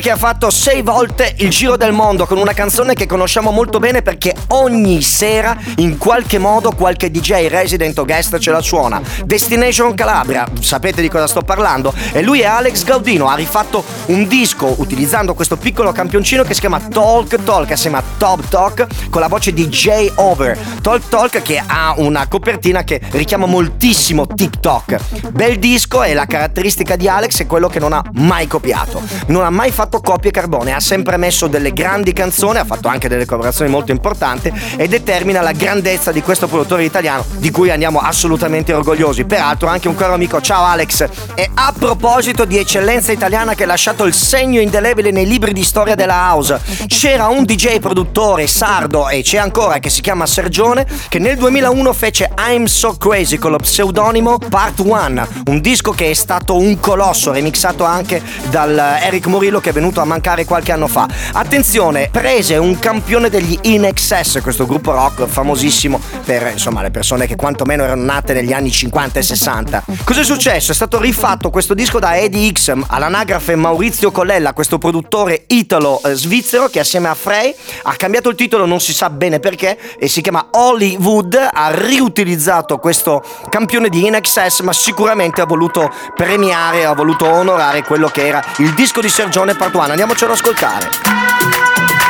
Che 0.00 0.10
ha 0.10 0.16
fatto 0.16 0.50
sei 0.50 0.82
volte 0.82 1.34
il 1.38 1.50
giro 1.50 1.76
del 1.76 1.92
mondo 1.92 2.26
con 2.26 2.38
una 2.38 2.52
canzone 2.52 2.94
che 2.94 3.06
conosciamo 3.06 3.50
molto 3.50 3.78
bene 3.78 4.02
perché 4.02 4.34
ogni 4.48 5.02
sera 5.02 5.56
in 5.76 5.98
qualche 5.98 6.38
modo 6.38 6.72
qualche 6.72 7.10
DJ 7.10 7.48
resident 7.48 7.98
o 7.98 8.04
guest 8.04 8.38
ce 8.38 8.50
la 8.50 8.60
suona. 8.60 9.00
Destination 9.24 9.94
Calabria, 9.94 10.46
sapete 10.60 11.02
di 11.02 11.08
cosa 11.08 11.26
sto 11.26 11.42
parlando? 11.42 11.92
E 12.12 12.22
lui 12.22 12.40
è 12.40 12.46
Alex 12.46 12.84
Gaudino, 12.84 13.28
ha 13.28 13.34
rifatto 13.34 13.84
un 14.06 14.26
disco 14.26 14.74
utilizzando 14.78 15.34
questo 15.34 15.56
piccolo 15.56 15.92
campioncino 15.92 16.44
che 16.44 16.54
si 16.54 16.60
chiama 16.60 16.80
Talk 16.80 17.42
Talk 17.44 17.70
assieme 17.70 17.98
a 17.98 18.02
Top 18.16 18.48
Talk 18.48 18.86
con 19.10 19.20
la 19.20 19.28
voce 19.28 19.52
di 19.52 19.68
Jay 19.68 20.10
Over. 20.14 20.58
Talk 20.80 21.08
Talk 21.08 21.42
che 21.42 21.62
ha 21.64 21.94
una 21.96 22.26
copertina 22.26 22.84
che 22.84 23.00
richiama 23.10 23.46
moltissimo 23.46 24.26
TikTok. 24.26 25.30
Bel 25.30 25.58
disco 25.58 26.02
e 26.02 26.14
la 26.14 26.26
caratteristica 26.26 26.96
di 26.96 27.08
Alex 27.08 27.40
è 27.40 27.46
quello 27.46 27.68
che 27.68 27.78
non 27.78 27.92
ha 27.92 28.02
mai 28.12 28.46
copiato 28.46 29.20
non 29.26 29.44
ha 29.44 29.50
mai 29.50 29.70
fatto 29.70 29.89
copie 29.98 30.30
carbone, 30.30 30.72
ha 30.72 30.78
sempre 30.78 31.16
messo 31.16 31.48
delle 31.48 31.72
grandi 31.72 32.12
canzoni, 32.12 32.58
ha 32.58 32.64
fatto 32.64 32.86
anche 32.86 33.08
delle 33.08 33.24
collaborazioni 33.24 33.68
molto 33.70 33.90
importanti 33.90 34.52
e 34.76 34.86
determina 34.86 35.40
la 35.40 35.50
grandezza 35.50 36.12
di 36.12 36.22
questo 36.22 36.46
produttore 36.46 36.84
italiano 36.84 37.24
di 37.38 37.50
cui 37.50 37.70
andiamo 37.70 37.98
assolutamente 37.98 38.72
orgogliosi. 38.72 39.24
Peraltro 39.24 39.68
anche 39.68 39.88
un 39.88 39.96
caro 39.96 40.14
amico, 40.14 40.40
ciao 40.40 40.64
Alex. 40.64 41.08
E 41.34 41.50
a 41.52 41.74
proposito 41.76 42.44
di 42.44 42.58
eccellenza 42.58 43.10
italiana 43.10 43.54
che 43.54 43.64
ha 43.64 43.66
lasciato 43.66 44.04
il 44.04 44.14
segno 44.14 44.60
indelebile 44.60 45.10
nei 45.10 45.26
libri 45.26 45.52
di 45.52 45.64
storia 45.64 45.96
della 45.96 46.28
house, 46.30 46.60
c'era 46.86 47.26
un 47.26 47.44
DJ 47.44 47.80
produttore 47.80 48.46
sardo 48.46 49.08
e 49.08 49.22
c'è 49.22 49.38
ancora 49.38 49.78
che 49.78 49.90
si 49.90 50.00
chiama 50.02 50.26
Sergione 50.26 50.86
che 51.08 51.18
nel 51.18 51.36
2001 51.36 51.92
fece 51.92 52.30
I'm 52.38 52.66
So 52.66 52.96
Crazy 52.96 53.38
con 53.38 53.52
lo 53.52 53.58
pseudonimo 53.58 54.38
Part 54.48 54.80
1, 54.80 55.28
un 55.46 55.60
disco 55.60 55.92
che 55.92 56.10
è 56.10 56.14
stato 56.14 56.56
un 56.56 56.78
colosso, 56.78 57.32
remixato 57.32 57.84
anche 57.84 58.22
dal 58.50 58.76
Eric 58.78 59.26
Morillo 59.26 59.60
che 59.60 59.70
venuto 59.80 60.00
a 60.02 60.04
mancare 60.04 60.44
qualche 60.44 60.72
anno 60.72 60.86
fa. 60.86 61.08
Attenzione, 61.32 62.10
prese 62.12 62.56
un 62.58 62.78
campione 62.78 63.30
degli 63.30 63.58
In 63.62 63.86
Excess, 63.86 64.40
questo 64.42 64.66
gruppo 64.66 64.92
rock 64.92 65.26
famosissimo 65.26 65.98
per 66.24 66.50
insomma 66.52 66.82
le 66.82 66.90
persone 66.90 67.26
che 67.26 67.34
quantomeno 67.34 67.82
erano 67.82 68.04
nate 68.04 68.34
negli 68.34 68.52
anni 68.52 68.70
50 68.70 69.18
e 69.18 69.22
60. 69.22 69.84
Cos'è 70.04 70.22
successo? 70.22 70.72
È 70.72 70.74
stato 70.74 71.00
rifatto 71.00 71.48
questo 71.48 71.72
disco 71.72 71.98
da 71.98 72.18
Eddie 72.18 72.52
X, 72.52 72.74
all'anagrafe 72.88 73.56
Maurizio 73.56 74.10
Collella, 74.10 74.52
questo 74.52 74.76
produttore 74.76 75.44
italo-svizzero 75.46 76.68
che 76.68 76.80
assieme 76.80 77.08
a 77.08 77.14
Frey 77.14 77.54
ha 77.84 77.94
cambiato 77.94 78.28
il 78.28 78.36
titolo, 78.36 78.66
non 78.66 78.80
si 78.80 78.92
sa 78.92 79.08
bene 79.08 79.40
perché, 79.40 79.78
e 79.98 80.08
si 80.08 80.20
chiama 80.20 80.48
Hollywood, 80.50 81.48
ha 81.50 81.70
riutilizzato 81.70 82.76
questo 82.76 83.24
campione 83.48 83.88
di 83.88 84.04
In 84.06 84.14
Excess, 84.14 84.60
ma 84.60 84.74
sicuramente 84.74 85.40
ha 85.40 85.46
voluto 85.46 85.90
premiare, 86.14 86.84
ha 86.84 86.92
voluto 86.92 87.26
onorare 87.26 87.82
quello 87.82 88.08
che 88.08 88.26
era 88.26 88.44
il 88.58 88.74
disco 88.74 89.00
di 89.00 89.08
Sergione 89.08 89.54
Partuano. 89.70 89.92
Andiamocelo 89.92 90.32
ad 90.32 90.38
ascoltare. 90.38 92.09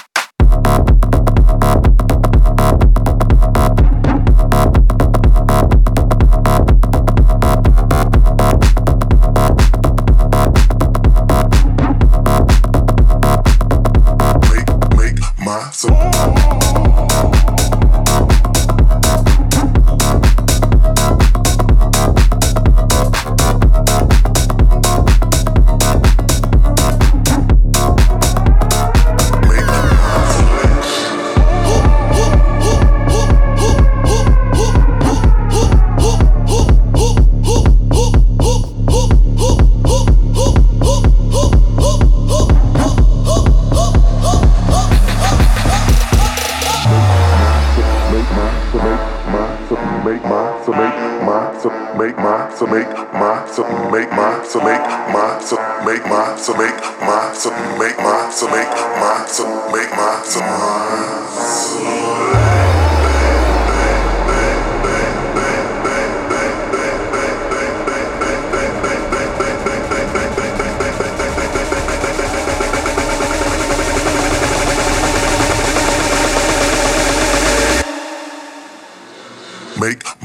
Make 50.03 50.23
my 50.23 50.59
so 50.65 50.71
make 50.71 50.95
my 51.25 51.55
so 51.59 51.69
make 51.97 52.17
my 52.17 52.49
so 52.55 52.65
make 52.65 52.87
my 53.13 53.45
so 53.45 53.57
make 53.57 54.09
my 54.11 54.43
so 54.43 54.59
make 54.63 54.81
my 55.13 55.39
so 55.45 55.55
make 55.85 56.05
my 56.07 56.35
so 56.37 56.53
make 56.57 56.75
my 57.05 57.33
so 57.35 57.51
make 57.77 57.97
my 57.97 58.29
so 58.31 58.47
make 58.47 58.69
my 58.99 59.25
so 59.27 59.45
make 59.71 59.91
my 59.91 60.21
so 60.23 60.41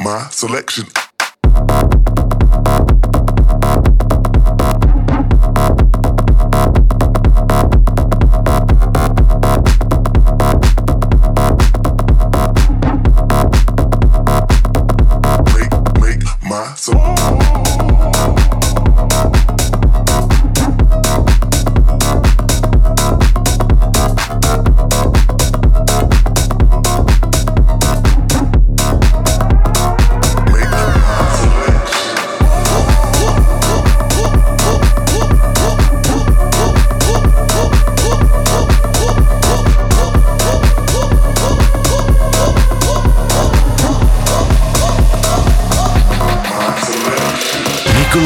my 0.07 0.29
selection. 0.31 1.06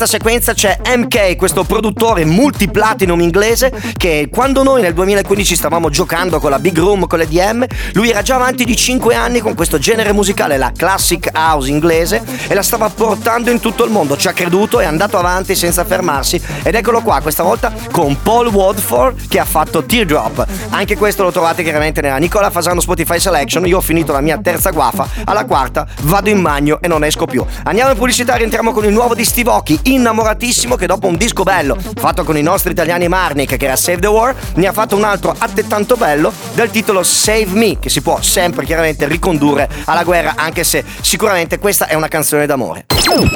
questa 0.00 0.16
sequenza 0.16 0.54
c'è 0.54 0.78
MK, 0.96 1.36
questo 1.36 1.62
produttore 1.64 2.24
multiplatinum 2.24 3.20
inglese 3.20 3.70
che 3.98 4.30
quando 4.32 4.62
noi 4.62 4.80
nel 4.80 4.94
2015 4.94 5.54
stavamo 5.54 5.90
giocando 5.90 6.40
con 6.40 6.48
la 6.48 6.58
Big 6.58 6.78
Room, 6.78 7.06
con 7.06 7.18
le 7.18 7.28
DM, 7.28 7.66
lui 7.92 8.08
era 8.08 8.22
già 8.22 8.36
avanti 8.36 8.64
di 8.64 8.74
5 8.74 9.14
anni 9.14 9.40
con 9.40 9.54
questo 9.54 9.78
genere 9.78 10.12
musicale, 10.12 10.56
la 10.56 10.72
classic 10.74 11.28
house 11.34 11.68
inglese, 11.68 12.22
e 12.48 12.54
la 12.54 12.62
stava 12.62 12.88
portando 12.88 13.50
in 13.50 13.60
tutto 13.60 13.84
il 13.84 13.90
mondo. 13.90 14.16
Ci 14.16 14.28
ha 14.28 14.32
creduto, 14.32 14.80
è 14.80 14.86
andato 14.86 15.18
avanti 15.18 15.54
senza 15.54 15.84
fermarsi 15.84 16.40
ed 16.62 16.74
eccolo 16.74 17.02
qua, 17.02 17.20
questa 17.20 17.42
volta 17.42 17.70
con 17.90 18.22
Paul 18.22 18.46
Wadford 18.46 19.28
che 19.28 19.38
ha 19.38 19.44
fatto 19.44 19.84
Teardrop. 19.84 20.46
Anche 20.70 20.96
questo 20.96 21.24
lo 21.24 21.30
trovate 21.30 21.62
chiaramente 21.62 22.00
nella 22.00 22.16
Nicola 22.16 22.48
Fasano 22.48 22.80
Spotify 22.80 23.20
Selection. 23.20 23.66
Io 23.66 23.76
ho 23.76 23.82
finito 23.82 24.12
la 24.12 24.22
mia 24.22 24.38
terza 24.38 24.70
guafa, 24.70 25.06
alla 25.24 25.44
quarta 25.44 25.86
vado 26.04 26.30
in 26.30 26.40
bagno 26.40 26.80
e 26.80 26.88
non 26.88 27.04
esco 27.04 27.26
più. 27.26 27.44
Andiamo 27.64 27.90
in 27.90 27.98
pubblicità, 27.98 28.36
rientriamo 28.36 28.72
con 28.72 28.86
il 28.86 28.92
nuovo 28.92 29.14
di 29.14 29.26
Steve 29.26 29.50
Occhi, 29.50 29.78
innamoratissimo 29.94 30.76
che 30.76 30.86
dopo 30.86 31.06
un 31.06 31.16
disco 31.16 31.42
bello 31.42 31.76
fatto 31.94 32.24
con 32.24 32.36
i 32.36 32.42
nostri 32.42 32.72
italiani 32.72 33.08
Marnik 33.08 33.56
che 33.56 33.64
era 33.64 33.76
Save 33.76 34.00
the 34.00 34.06
War, 34.06 34.34
ne 34.54 34.66
ha 34.66 34.72
fatto 34.72 34.96
un 34.96 35.04
altro 35.04 35.34
altrettanto 35.36 35.96
bello 35.96 36.32
dal 36.54 36.70
titolo 36.70 37.02
Save 37.02 37.48
Me, 37.50 37.78
che 37.78 37.88
si 37.88 38.00
può 38.00 38.20
sempre 38.20 38.64
chiaramente 38.64 39.06
ricondurre 39.06 39.68
alla 39.84 40.04
guerra, 40.04 40.34
anche 40.36 40.64
se 40.64 40.84
sicuramente 41.00 41.58
questa 41.58 41.86
è 41.86 41.94
una 41.94 42.08
canzone 42.08 42.46
d'amore. 42.46 42.86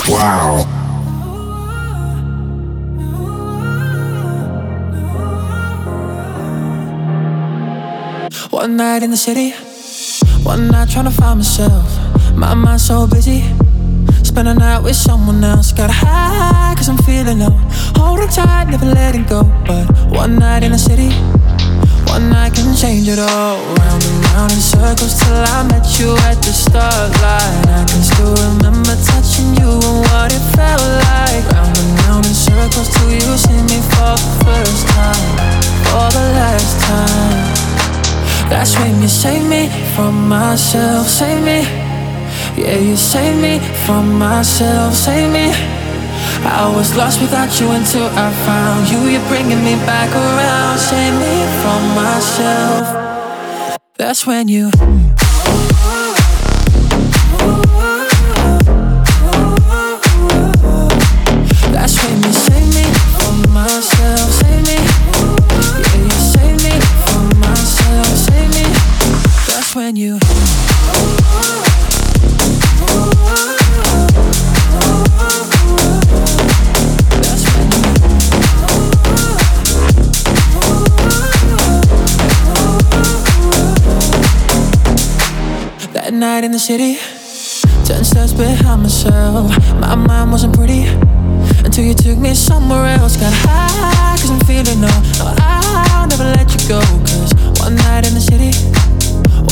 Wow. 0.07 0.67
One 8.51 8.77
night 8.77 9.03
in 9.03 9.11
the 9.11 9.17
city, 9.17 9.53
one 10.45 10.69
night 10.69 10.89
trying 10.89 11.07
to 11.07 11.11
find 11.11 11.39
myself. 11.39 11.85
My 12.37 12.55
mind's 12.55 12.85
so 12.85 13.07
busy. 13.07 13.64
Spend 14.35 14.49
a 14.49 14.55
night 14.55 14.83
with 14.83 14.97
someone 14.97 15.45
else. 15.45 15.71
Got 15.71 15.91
high, 15.91 16.75
cause 16.75 16.89
I'm 16.89 16.99
feeling 17.07 17.39
low. 17.39 17.55
Holding 17.95 18.27
tight, 18.27 18.67
never 18.69 18.87
letting 18.87 19.23
go. 19.27 19.45
But 19.65 19.87
one 20.11 20.35
night 20.41 20.65
in 20.65 20.73
the 20.73 20.79
city, 20.79 21.15
one 22.11 22.31
night 22.31 22.53
can 22.53 22.75
change 22.75 23.07
it 23.07 23.21
all. 23.21 23.63
Round 23.79 24.03
and 24.03 24.19
round 24.35 24.51
in 24.51 24.59
circles 24.59 25.15
till 25.23 25.39
I 25.39 25.63
met 25.71 25.87
you 26.01 26.19
at 26.27 26.43
the 26.43 26.51
starlight. 26.51 27.63
I 27.79 27.87
can 27.87 28.03
still 28.03 28.35
remember 28.51 28.99
touching 29.07 29.55
you 29.55 29.71
and 29.71 30.03
what 30.11 30.35
it 30.35 30.43
felt 30.59 30.83
like. 30.83 31.45
Round 31.55 31.79
and 31.79 31.95
round 32.03 32.27
in 32.27 32.35
circles 32.35 32.91
till 32.91 33.15
you 33.15 33.39
see 33.39 33.63
me 33.71 33.79
for 33.95 34.19
the 34.19 34.31
first 34.43 34.83
time. 34.99 35.31
For 35.95 36.11
the 36.11 36.27
last 36.35 36.75
time. 36.83 38.51
That's 38.51 38.75
when 38.83 39.01
you 39.01 39.07
save 39.07 39.47
me 39.47 39.71
from 39.95 40.27
myself, 40.27 41.07
save 41.07 41.39
me. 41.39 41.84
Yeah, 42.57 42.77
you 42.79 42.97
save 42.97 43.37
me 43.43 43.59
from 43.85 44.17
myself, 44.17 44.95
save 44.95 45.33
me. 45.33 45.51
I 46.47 46.73
was 46.75 46.95
lost 46.97 47.21
without 47.21 47.59
you 47.59 47.69
until 47.71 48.07
I 48.07 48.31
found 48.47 48.89
you. 48.89 49.11
You're 49.11 49.29
bringing 49.29 49.63
me 49.65 49.75
back 49.85 50.09
around, 50.15 50.79
save 50.79 51.15
me 51.15 51.35
from 51.63 51.83
myself. 51.97 53.77
That's 53.97 54.25
when 54.25 54.47
you. 54.47 54.71
That's 61.75 61.97
when 62.05 62.23
you 62.23 62.33
save 62.33 62.69
me 62.73 62.87
from 63.19 63.53
myself, 63.53 64.31
save 64.31 64.63
me. 64.63 64.79
Yeah, 65.91 66.05
you 66.05 66.11
save 66.33 66.59
me 66.63 66.81
from 67.07 67.41
myself, 67.41 68.07
save 68.07 68.51
me. 68.51 68.65
That's 69.49 69.75
when 69.75 69.97
you. 69.97 70.64
Night 86.35 86.43
in 86.43 86.51
the 86.51 86.59
city, 86.59 86.99
ten 87.87 88.03
steps 88.03 88.33
behind 88.33 88.83
myself. 88.83 89.47
My 89.79 89.95
mind 89.95 90.33
wasn't 90.33 90.53
pretty 90.53 90.83
until 91.63 91.85
you 91.85 91.95
took 91.95 92.19
me 92.19 92.35
somewhere 92.35 92.87
else. 92.99 93.17
Got 93.17 93.33
high, 93.47 94.17
cause 94.19 94.31
I'm 94.35 94.41
feeling 94.41 94.81
no. 94.81 94.91
No, 95.19 95.31
I'll 95.39 96.09
never 96.09 96.27
let 96.35 96.51
you 96.51 96.63
go. 96.67 96.81
Cause 97.07 97.31
one 97.63 97.77
night 97.87 98.03
in 98.09 98.15
the 98.19 98.25
city, 98.33 98.51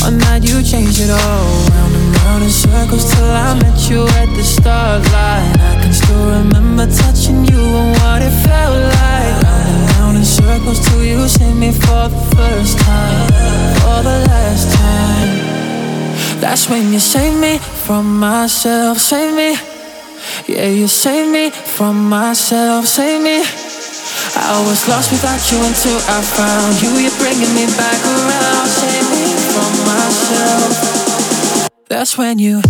one 0.03 0.17
night 0.27 0.43
you 0.43 0.59
changed 0.61 0.99
it 0.99 1.11
all. 1.11 1.47
Round 1.71 1.95
and 1.95 2.09
round 2.19 2.43
in 2.43 2.51
circles 2.51 3.05
till 3.15 3.31
I 3.31 3.55
met 3.63 3.79
you 3.87 4.03
at 4.19 4.27
the 4.35 4.43
starlight. 4.43 5.55
I 5.63 5.79
can 5.79 5.93
still 5.93 6.25
remember 6.35 6.85
touching 6.91 7.45
you 7.47 7.63
and 7.63 7.95
what 8.03 8.19
it 8.27 8.35
felt 8.43 8.75
like. 8.75 9.35
Round 9.39 9.67
and 9.71 9.83
round 9.95 10.17
in 10.17 10.25
circles 10.25 10.83
till 10.83 11.03
you 11.03 11.29
see 11.29 11.53
me 11.53 11.71
for 11.71 12.11
the 12.11 12.21
first 12.35 12.75
time. 12.79 13.31
For 13.79 13.99
the 14.03 14.17
last 14.27 14.67
time. 14.75 15.52
That's 16.43 16.69
when 16.69 16.91
you 16.91 16.99
save 16.99 17.39
me 17.39 17.57
from 17.57 18.19
myself, 18.19 18.97
save 18.97 19.33
me. 19.33 19.55
Yeah, 20.45 20.67
you 20.67 20.89
save 20.89 21.31
me 21.31 21.51
from 21.51 22.09
myself, 22.09 22.85
save 22.85 23.21
me. 23.21 23.45
I 24.35 24.61
was 24.67 24.85
lost 24.89 25.09
without 25.13 25.39
you 25.49 25.57
until 25.63 25.95
I 25.95 26.21
found 26.21 26.81
you. 26.81 26.89
You're 26.99 27.17
bringing 27.17 27.55
me 27.55 27.65
back 27.77 28.01
around, 28.03 28.67
save 28.67 29.09
me 29.15 29.23
from 29.53 29.71
myself. 29.87 31.69
That's 31.87 32.17
when 32.17 32.39
you. 32.39 32.61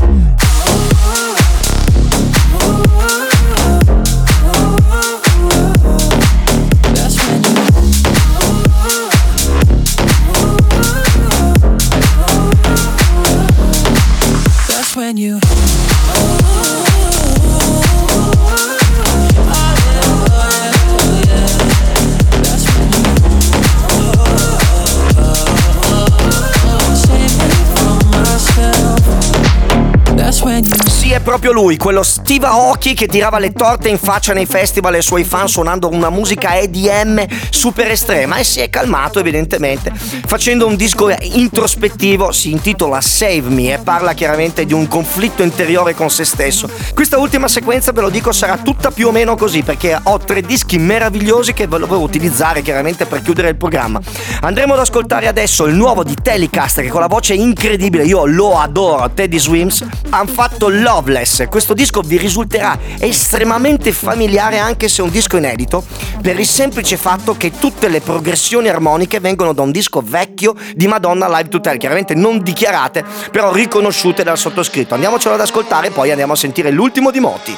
Proprio 31.23 31.53
lui, 31.53 31.77
quello 31.77 32.03
Steve 32.03 32.45
Aoki 32.45 32.93
che 32.93 33.07
tirava 33.07 33.39
le 33.39 33.53
torte 33.53 33.89
in 33.89 33.97
faccia 33.97 34.33
nei 34.33 34.45
festival 34.45 34.93
ai 34.93 35.01
suoi 35.01 35.23
fan 35.23 35.47
suonando 35.47 35.89
una 35.89 36.09
musica 36.09 36.57
EDM 36.57 37.25
super 37.49 37.89
estrema 37.89 38.37
e 38.37 38.43
si 38.43 38.59
è 38.59 38.69
calmato 38.69 39.19
evidentemente 39.19 39.91
facendo 40.33 40.65
un 40.65 40.75
disco 40.75 41.15
introspettivo, 41.21 42.31
si 42.31 42.49
intitola 42.49 42.99
Save 43.01 43.43
Me 43.49 43.73
e 43.73 43.77
parla 43.77 44.13
chiaramente 44.13 44.65
di 44.65 44.73
un 44.73 44.87
conflitto 44.87 45.43
interiore 45.43 45.93
con 45.93 46.09
se 46.09 46.25
stesso. 46.25 46.67
Questa 46.95 47.19
ultima 47.19 47.47
sequenza, 47.47 47.91
ve 47.91 48.01
lo 48.01 48.09
dico, 48.09 48.31
sarà 48.31 48.57
tutta 48.57 48.89
più 48.89 49.09
o 49.09 49.11
meno 49.11 49.35
così 49.35 49.61
perché 49.61 49.95
ho 50.01 50.17
tre 50.17 50.41
dischi 50.41 50.79
meravigliosi 50.79 51.53
che 51.53 51.67
volevo 51.67 51.99
utilizzare 51.99 52.63
chiaramente 52.63 53.05
per 53.05 53.21
chiudere 53.21 53.49
il 53.49 53.55
programma. 53.57 54.01
Andremo 54.41 54.73
ad 54.73 54.79
ascoltare 54.79 55.27
adesso 55.27 55.65
il 55.65 55.75
nuovo 55.75 56.03
di 56.03 56.15
Telecast 56.19 56.81
che 56.81 56.89
con 56.89 57.01
la 57.01 57.07
voce 57.07 57.35
incredibile, 57.35 58.03
io 58.03 58.25
lo 58.25 58.57
adoro, 58.57 59.11
Teddy 59.13 59.37
Swims, 59.37 59.85
hanno 60.09 60.31
fatto 60.31 60.67
Loveless. 61.13 61.47
Questo 61.47 61.73
disco 61.73 62.01
vi 62.01 62.17
risulterà 62.17 62.77
estremamente 62.97 63.91
familiare 63.91 64.57
anche 64.57 64.89
se 64.89 65.01
è 65.01 65.05
un 65.05 65.11
disco 65.11 65.37
inedito, 65.37 65.85
per 66.21 66.39
il 66.39 66.47
semplice 66.47 66.97
fatto 66.97 67.37
che 67.37 67.51
tutte 67.57 67.87
le 67.87 68.01
progressioni 68.01 68.67
armoniche 68.67 69.19
vengono 69.19 69.53
da 69.53 69.61
un 69.61 69.71
disco 69.71 70.01
vecchio 70.03 70.55
di 70.75 70.87
Madonna 70.87 71.27
Live 71.29 71.49
to 71.49 71.61
Tell, 71.61 71.77
chiaramente 71.77 72.15
non 72.15 72.41
dichiarate, 72.41 73.05
però 73.31 73.53
riconosciute 73.53 74.23
dal 74.23 74.37
sottoscritto. 74.37 74.95
Andiamocelo 74.95 75.35
ad 75.35 75.41
ascoltare 75.41 75.87
e 75.87 75.91
poi 75.91 76.09
andiamo 76.09 76.33
a 76.33 76.35
sentire 76.35 76.71
l'ultimo 76.71 77.11
di 77.11 77.19
Moti. 77.19 77.55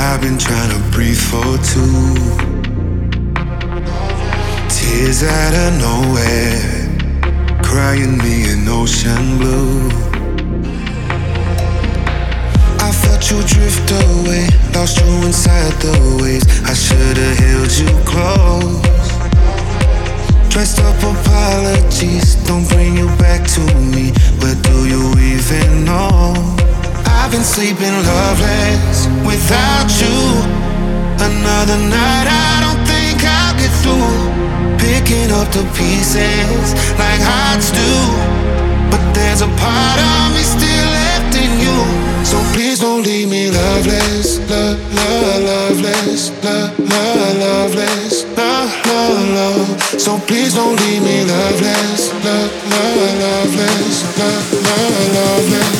I've. 0.00 0.22
Tears 4.68 5.22
out 5.22 5.54
of 5.54 5.80
nowhere. 5.80 6.88
Crying 7.62 8.16
me 8.18 8.52
an 8.52 8.68
ocean 8.68 9.38
blue. 9.38 10.17
Felt 13.18 13.30
you 13.32 13.42
drift 13.48 13.90
away. 13.90 14.46
Lost 14.74 15.00
you 15.00 15.10
inside 15.26 15.72
the 15.82 16.22
waves. 16.22 16.46
I 16.62 16.72
should've 16.72 17.38
held 17.42 17.72
you 17.74 17.90
close. 18.06 18.78
Dressed 20.50 20.78
up 20.78 20.94
apologies 21.02 22.36
don't 22.46 22.68
bring 22.68 22.96
you 22.96 23.08
back 23.18 23.42
to 23.54 23.60
me. 23.90 24.12
Where 24.38 24.54
do 24.62 24.86
you 24.86 25.02
even 25.18 25.84
know? 25.84 26.32
I've 27.06 27.32
been 27.32 27.42
sleeping 27.42 27.96
loveless 28.06 29.08
without 29.26 29.90
you. 29.98 30.18
Another 31.18 31.78
night, 31.90 32.28
I 32.30 32.54
don't 32.62 32.82
think 32.86 33.18
I'll 33.26 33.56
get 33.58 33.74
through. 33.82 34.14
Picking 34.78 35.32
up 35.32 35.50
the 35.50 35.66
pieces 35.74 36.70
like 36.94 37.20
hearts 37.20 37.72
do. 37.74 37.90
But 38.92 39.02
there's 39.12 39.42
a 39.42 39.48
part 39.58 39.98
of 39.98 40.36
me 40.36 40.42
still. 40.42 40.67
So 42.28 42.36
please 42.52 42.80
don't 42.80 43.02
leave 43.04 43.30
me 43.30 43.50
loveless, 43.50 44.38
love, 44.50 44.78
love, 44.94 45.42
loveless, 45.50 46.30
love, 46.44 46.78
love, 46.78 47.36
loveless, 47.38 48.24
love, 48.36 48.70
love, 48.86 49.28
love. 49.38 49.68
So 49.98 50.18
please 50.28 50.52
don't 50.54 50.76
leave 50.84 51.02
me 51.02 51.24
loveless, 51.24 52.12
love, 52.26 52.52
love, 52.72 53.14
loveless, 53.24 54.18
love, 54.18 54.46
love, 54.68 55.14
loveless, 55.16 55.77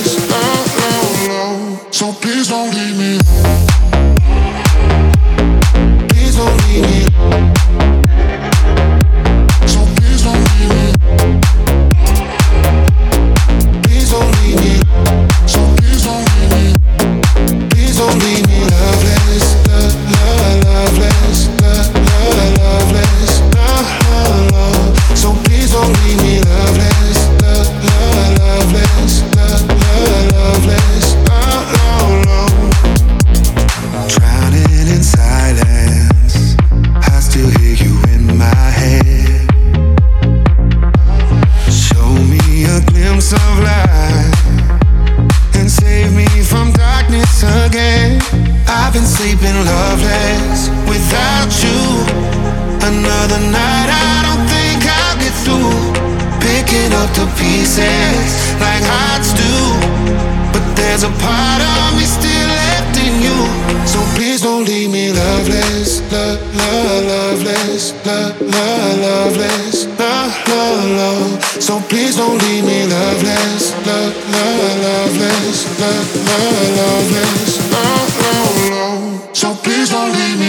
please 79.63 79.91
don't 79.91 80.13
leave 80.13 80.39
me. 80.41 80.48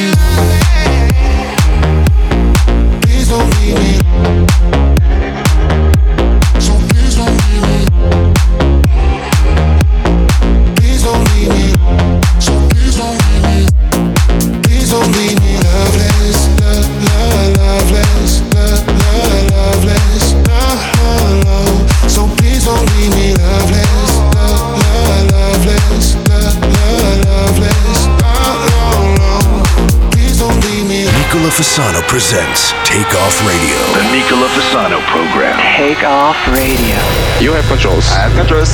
Presents 32.30 32.74
Take 32.86 33.10
Off 33.16 33.42
Radio. 33.42 33.80
The 33.98 34.06
Nicola 34.14 34.48
Fasano 34.50 35.02
program. 35.10 35.58
Take 35.76 36.04
off 36.04 36.38
radio. 36.50 36.96
You 37.42 37.54
have 37.54 37.66
controls. 37.66 38.06
I 38.12 38.30
have 38.30 38.34
controls. 38.38 38.70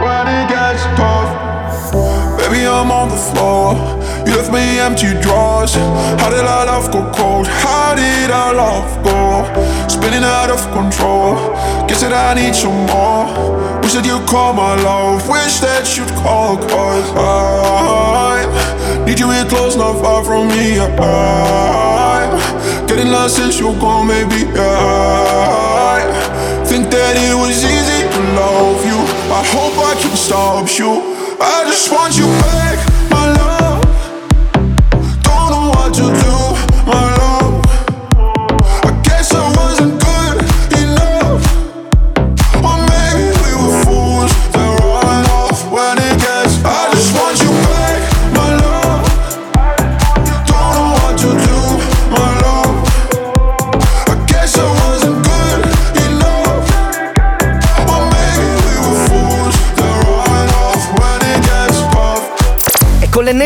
when 0.00 0.26
it 0.40 0.48
gets 0.48 0.84
tough. 0.96 1.92
Baby, 2.38 2.66
I'm 2.66 2.90
on 2.90 3.10
the 3.10 3.16
floor. 3.16 3.74
You 4.26 4.36
left 4.36 4.50
me 4.50 4.78
empty 4.80 5.20
drawers. 5.20 5.74
How 5.74 6.30
did 6.30 6.46
our 6.46 6.64
love 6.64 6.90
go 6.90 7.12
cold? 7.12 7.46
How 7.46 7.94
did 7.94 8.30
our 8.30 8.54
love 8.54 8.94
go? 8.94 8.99
Spinning 10.10 10.26
out 10.26 10.50
of 10.50 10.58
control. 10.74 11.36
Guess 11.86 12.02
that 12.02 12.10
I 12.10 12.34
need 12.34 12.50
some 12.52 12.74
more. 12.90 13.30
Wish 13.78 13.94
that 13.94 14.02
you'd 14.02 14.26
call 14.26 14.52
my 14.52 14.74
love. 14.82 15.22
Wish 15.30 15.62
that 15.62 15.86
you'd 15.94 16.10
call, 16.18 16.58
cause 16.58 17.14
I 17.14 18.42
need 19.06 19.20
you 19.20 19.30
here 19.30 19.46
close, 19.46 19.76
not 19.76 20.02
far 20.02 20.24
from 20.26 20.50
me. 20.50 20.82
I'm 20.82 22.34
getting 22.90 23.14
lost 23.14 23.36
since 23.38 23.60
you're 23.62 23.78
gone, 23.78 24.10
maybe. 24.10 24.50
I 24.58 26.02
think 26.66 26.90
that 26.90 27.14
it 27.14 27.38
was 27.38 27.62
easy 27.62 28.02
to 28.10 28.20
love 28.34 28.82
you. 28.82 28.98
I 29.30 29.46
hope 29.46 29.78
I 29.78 29.94
can 29.94 30.16
stop 30.18 30.66
you. 30.74 31.14
I 31.38 31.70
just 31.70 31.86
want 31.86 32.18
you 32.18 32.26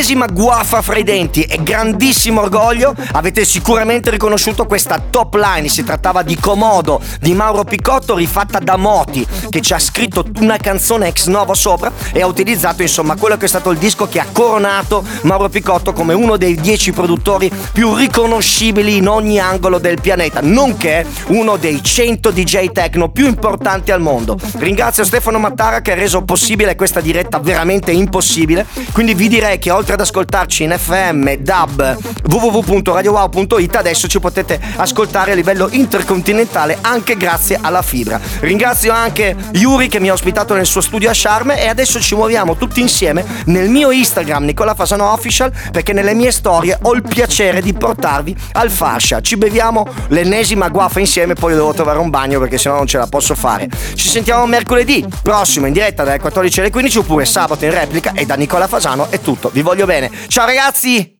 l'ennesima 0.05 0.26
guafa 0.26 0.82
fra 0.82 0.98
i 0.98 1.02
denti 1.02 1.44
e 1.44 1.62
grandissimo 1.62 2.42
orgoglio 2.42 2.94
avete 3.12 3.46
sicuramente 3.46 4.11
riconosciuto 4.11 4.66
questa 4.66 4.98
top 4.98 5.34
line. 5.36 5.68
Si 5.68 5.82
trattava 5.82 6.22
di 6.22 6.36
Comodo 6.36 7.00
di 7.20 7.32
Mauro 7.32 7.64
Picotto 7.64 8.14
rifatta 8.14 8.59
da 8.59 8.76
Moti 8.76 9.26
che 9.55 9.61
ci 9.61 9.72
ha 9.72 9.78
scritto 9.78 10.24
una 10.40 10.57
canzone 10.57 11.07
ex 11.07 11.28
novo 11.28 11.55
sopra 11.55 11.92
e 12.12 12.20
ha 12.20 12.26
utilizzato 12.26 12.82
insomma 12.82 13.14
quello 13.14 13.36
che 13.36 13.44
è 13.44 13.48
stato 13.48 13.70
il 13.70 13.78
disco 13.78 14.09
che 14.09 14.18
ha 14.18 14.26
coronato 14.32 15.05
Mauro 15.22 15.48
Picotto 15.48 15.92
come 15.92 16.12
uno 16.12 16.36
dei 16.36 16.57
dieci 16.57 16.90
produttori 16.90 17.48
più 17.72 17.94
riconoscibili 17.94 18.96
in 18.96 19.07
ogni 19.07 19.38
angolo 19.38 19.78
del 19.78 20.00
pianeta, 20.00 20.40
nonché 20.42 21.07
uno 21.28 21.57
dei 21.57 21.84
100 21.84 22.32
DJ 22.32 22.72
techno 22.72 23.11
più 23.11 23.28
importanti 23.28 23.92
al 23.92 24.00
mondo. 24.00 24.36
Ringrazio 24.57 25.05
Stefano 25.05 25.38
Mattara 25.38 25.82
che 25.82 25.92
ha 25.92 25.94
reso 25.94 26.22
possibile 26.22 26.74
questa 26.74 27.00
diretta 27.00 27.38
veramente 27.38 27.92
impossibile, 27.92 28.66
quindi 28.90 29.14
vi 29.14 29.28
direi 29.28 29.61
che 29.61 29.70
oltre 29.70 29.92
ad 29.92 30.00
ascoltarci 30.00 30.64
in 30.64 30.74
FM, 30.76 31.34
DAB, 31.34 31.96
www.radiowow.it 32.28 33.76
adesso 33.76 34.09
ci 34.09 34.18
potete 34.18 34.61
ascoltare 34.74 35.30
a 35.30 35.34
livello 35.36 35.68
intercontinentale 35.70 36.78
anche 36.80 37.16
grazie 37.16 37.57
alla 37.61 37.82
fibra. 37.82 38.20
Ringrazio 38.40 38.92
anche 38.92 39.42
Yuri 39.53 39.88
che 39.88 40.01
mi 40.01 40.09
ha 40.09 40.12
ospitato 40.12 40.55
nel 40.55 40.66
suo 40.66 40.80
studio 40.80 41.11
a 41.11 41.12
Charme 41.14 41.62
e 41.62 41.68
adesso 41.68 42.01
ci 42.01 42.14
muoviamo 42.14 42.57
tutti 42.57 42.80
insieme 42.80 43.24
nel 43.47 43.68
mio 43.68 43.90
Instagram 43.90 44.45
Nicola 44.45 44.74
Fasano 44.74 45.12
Official 45.12 45.53
perché 45.70 45.92
nelle 45.92 46.14
mie 46.14 46.32
storie 46.32 46.78
ho 46.82 46.95
il 46.95 47.03
piacere 47.03 47.61
di 47.61 47.72
portarvi 47.72 48.36
al 48.53 48.70
fascia. 48.70 49.20
Ci 49.20 49.36
beviamo 49.36 49.86
l'ennesima 50.09 50.68
guafa 50.68 51.01
insieme, 51.01 51.34
poi 51.34 51.55
devo 51.55 51.72
trovare 51.72 51.99
un 51.99 52.11
bagno 52.11 52.38
perché 52.38 52.59
sennò 52.59 52.76
non 52.76 52.86
ce 52.86 52.99
la 52.99 53.07
posso 53.07 53.34
fare. 53.34 53.68
Ci 53.95 54.09
sentiamo 54.09 54.47
mercoledì 54.47 55.07
prossimo 55.22 55.66
in 55.66 55.72
diretta 55.72 56.05
dalle 56.05 56.18
14 56.18 56.61
alle 56.61 56.70
15 56.70 56.99
oppure 56.99 57.24
sabato 57.24 57.64
in 57.64 57.72
replica 57.72 58.12
e 58.14 58.26
da 58.26 58.34
Nicola 58.34 58.66
Fasano 58.66 59.11
è 59.11 59.20
tutto. 59.20 59.51
Vi 59.53 59.62
voglio 59.62 59.86
bene. 59.86 60.11
Ciao 60.28 60.47
ragazzi! 60.47 61.13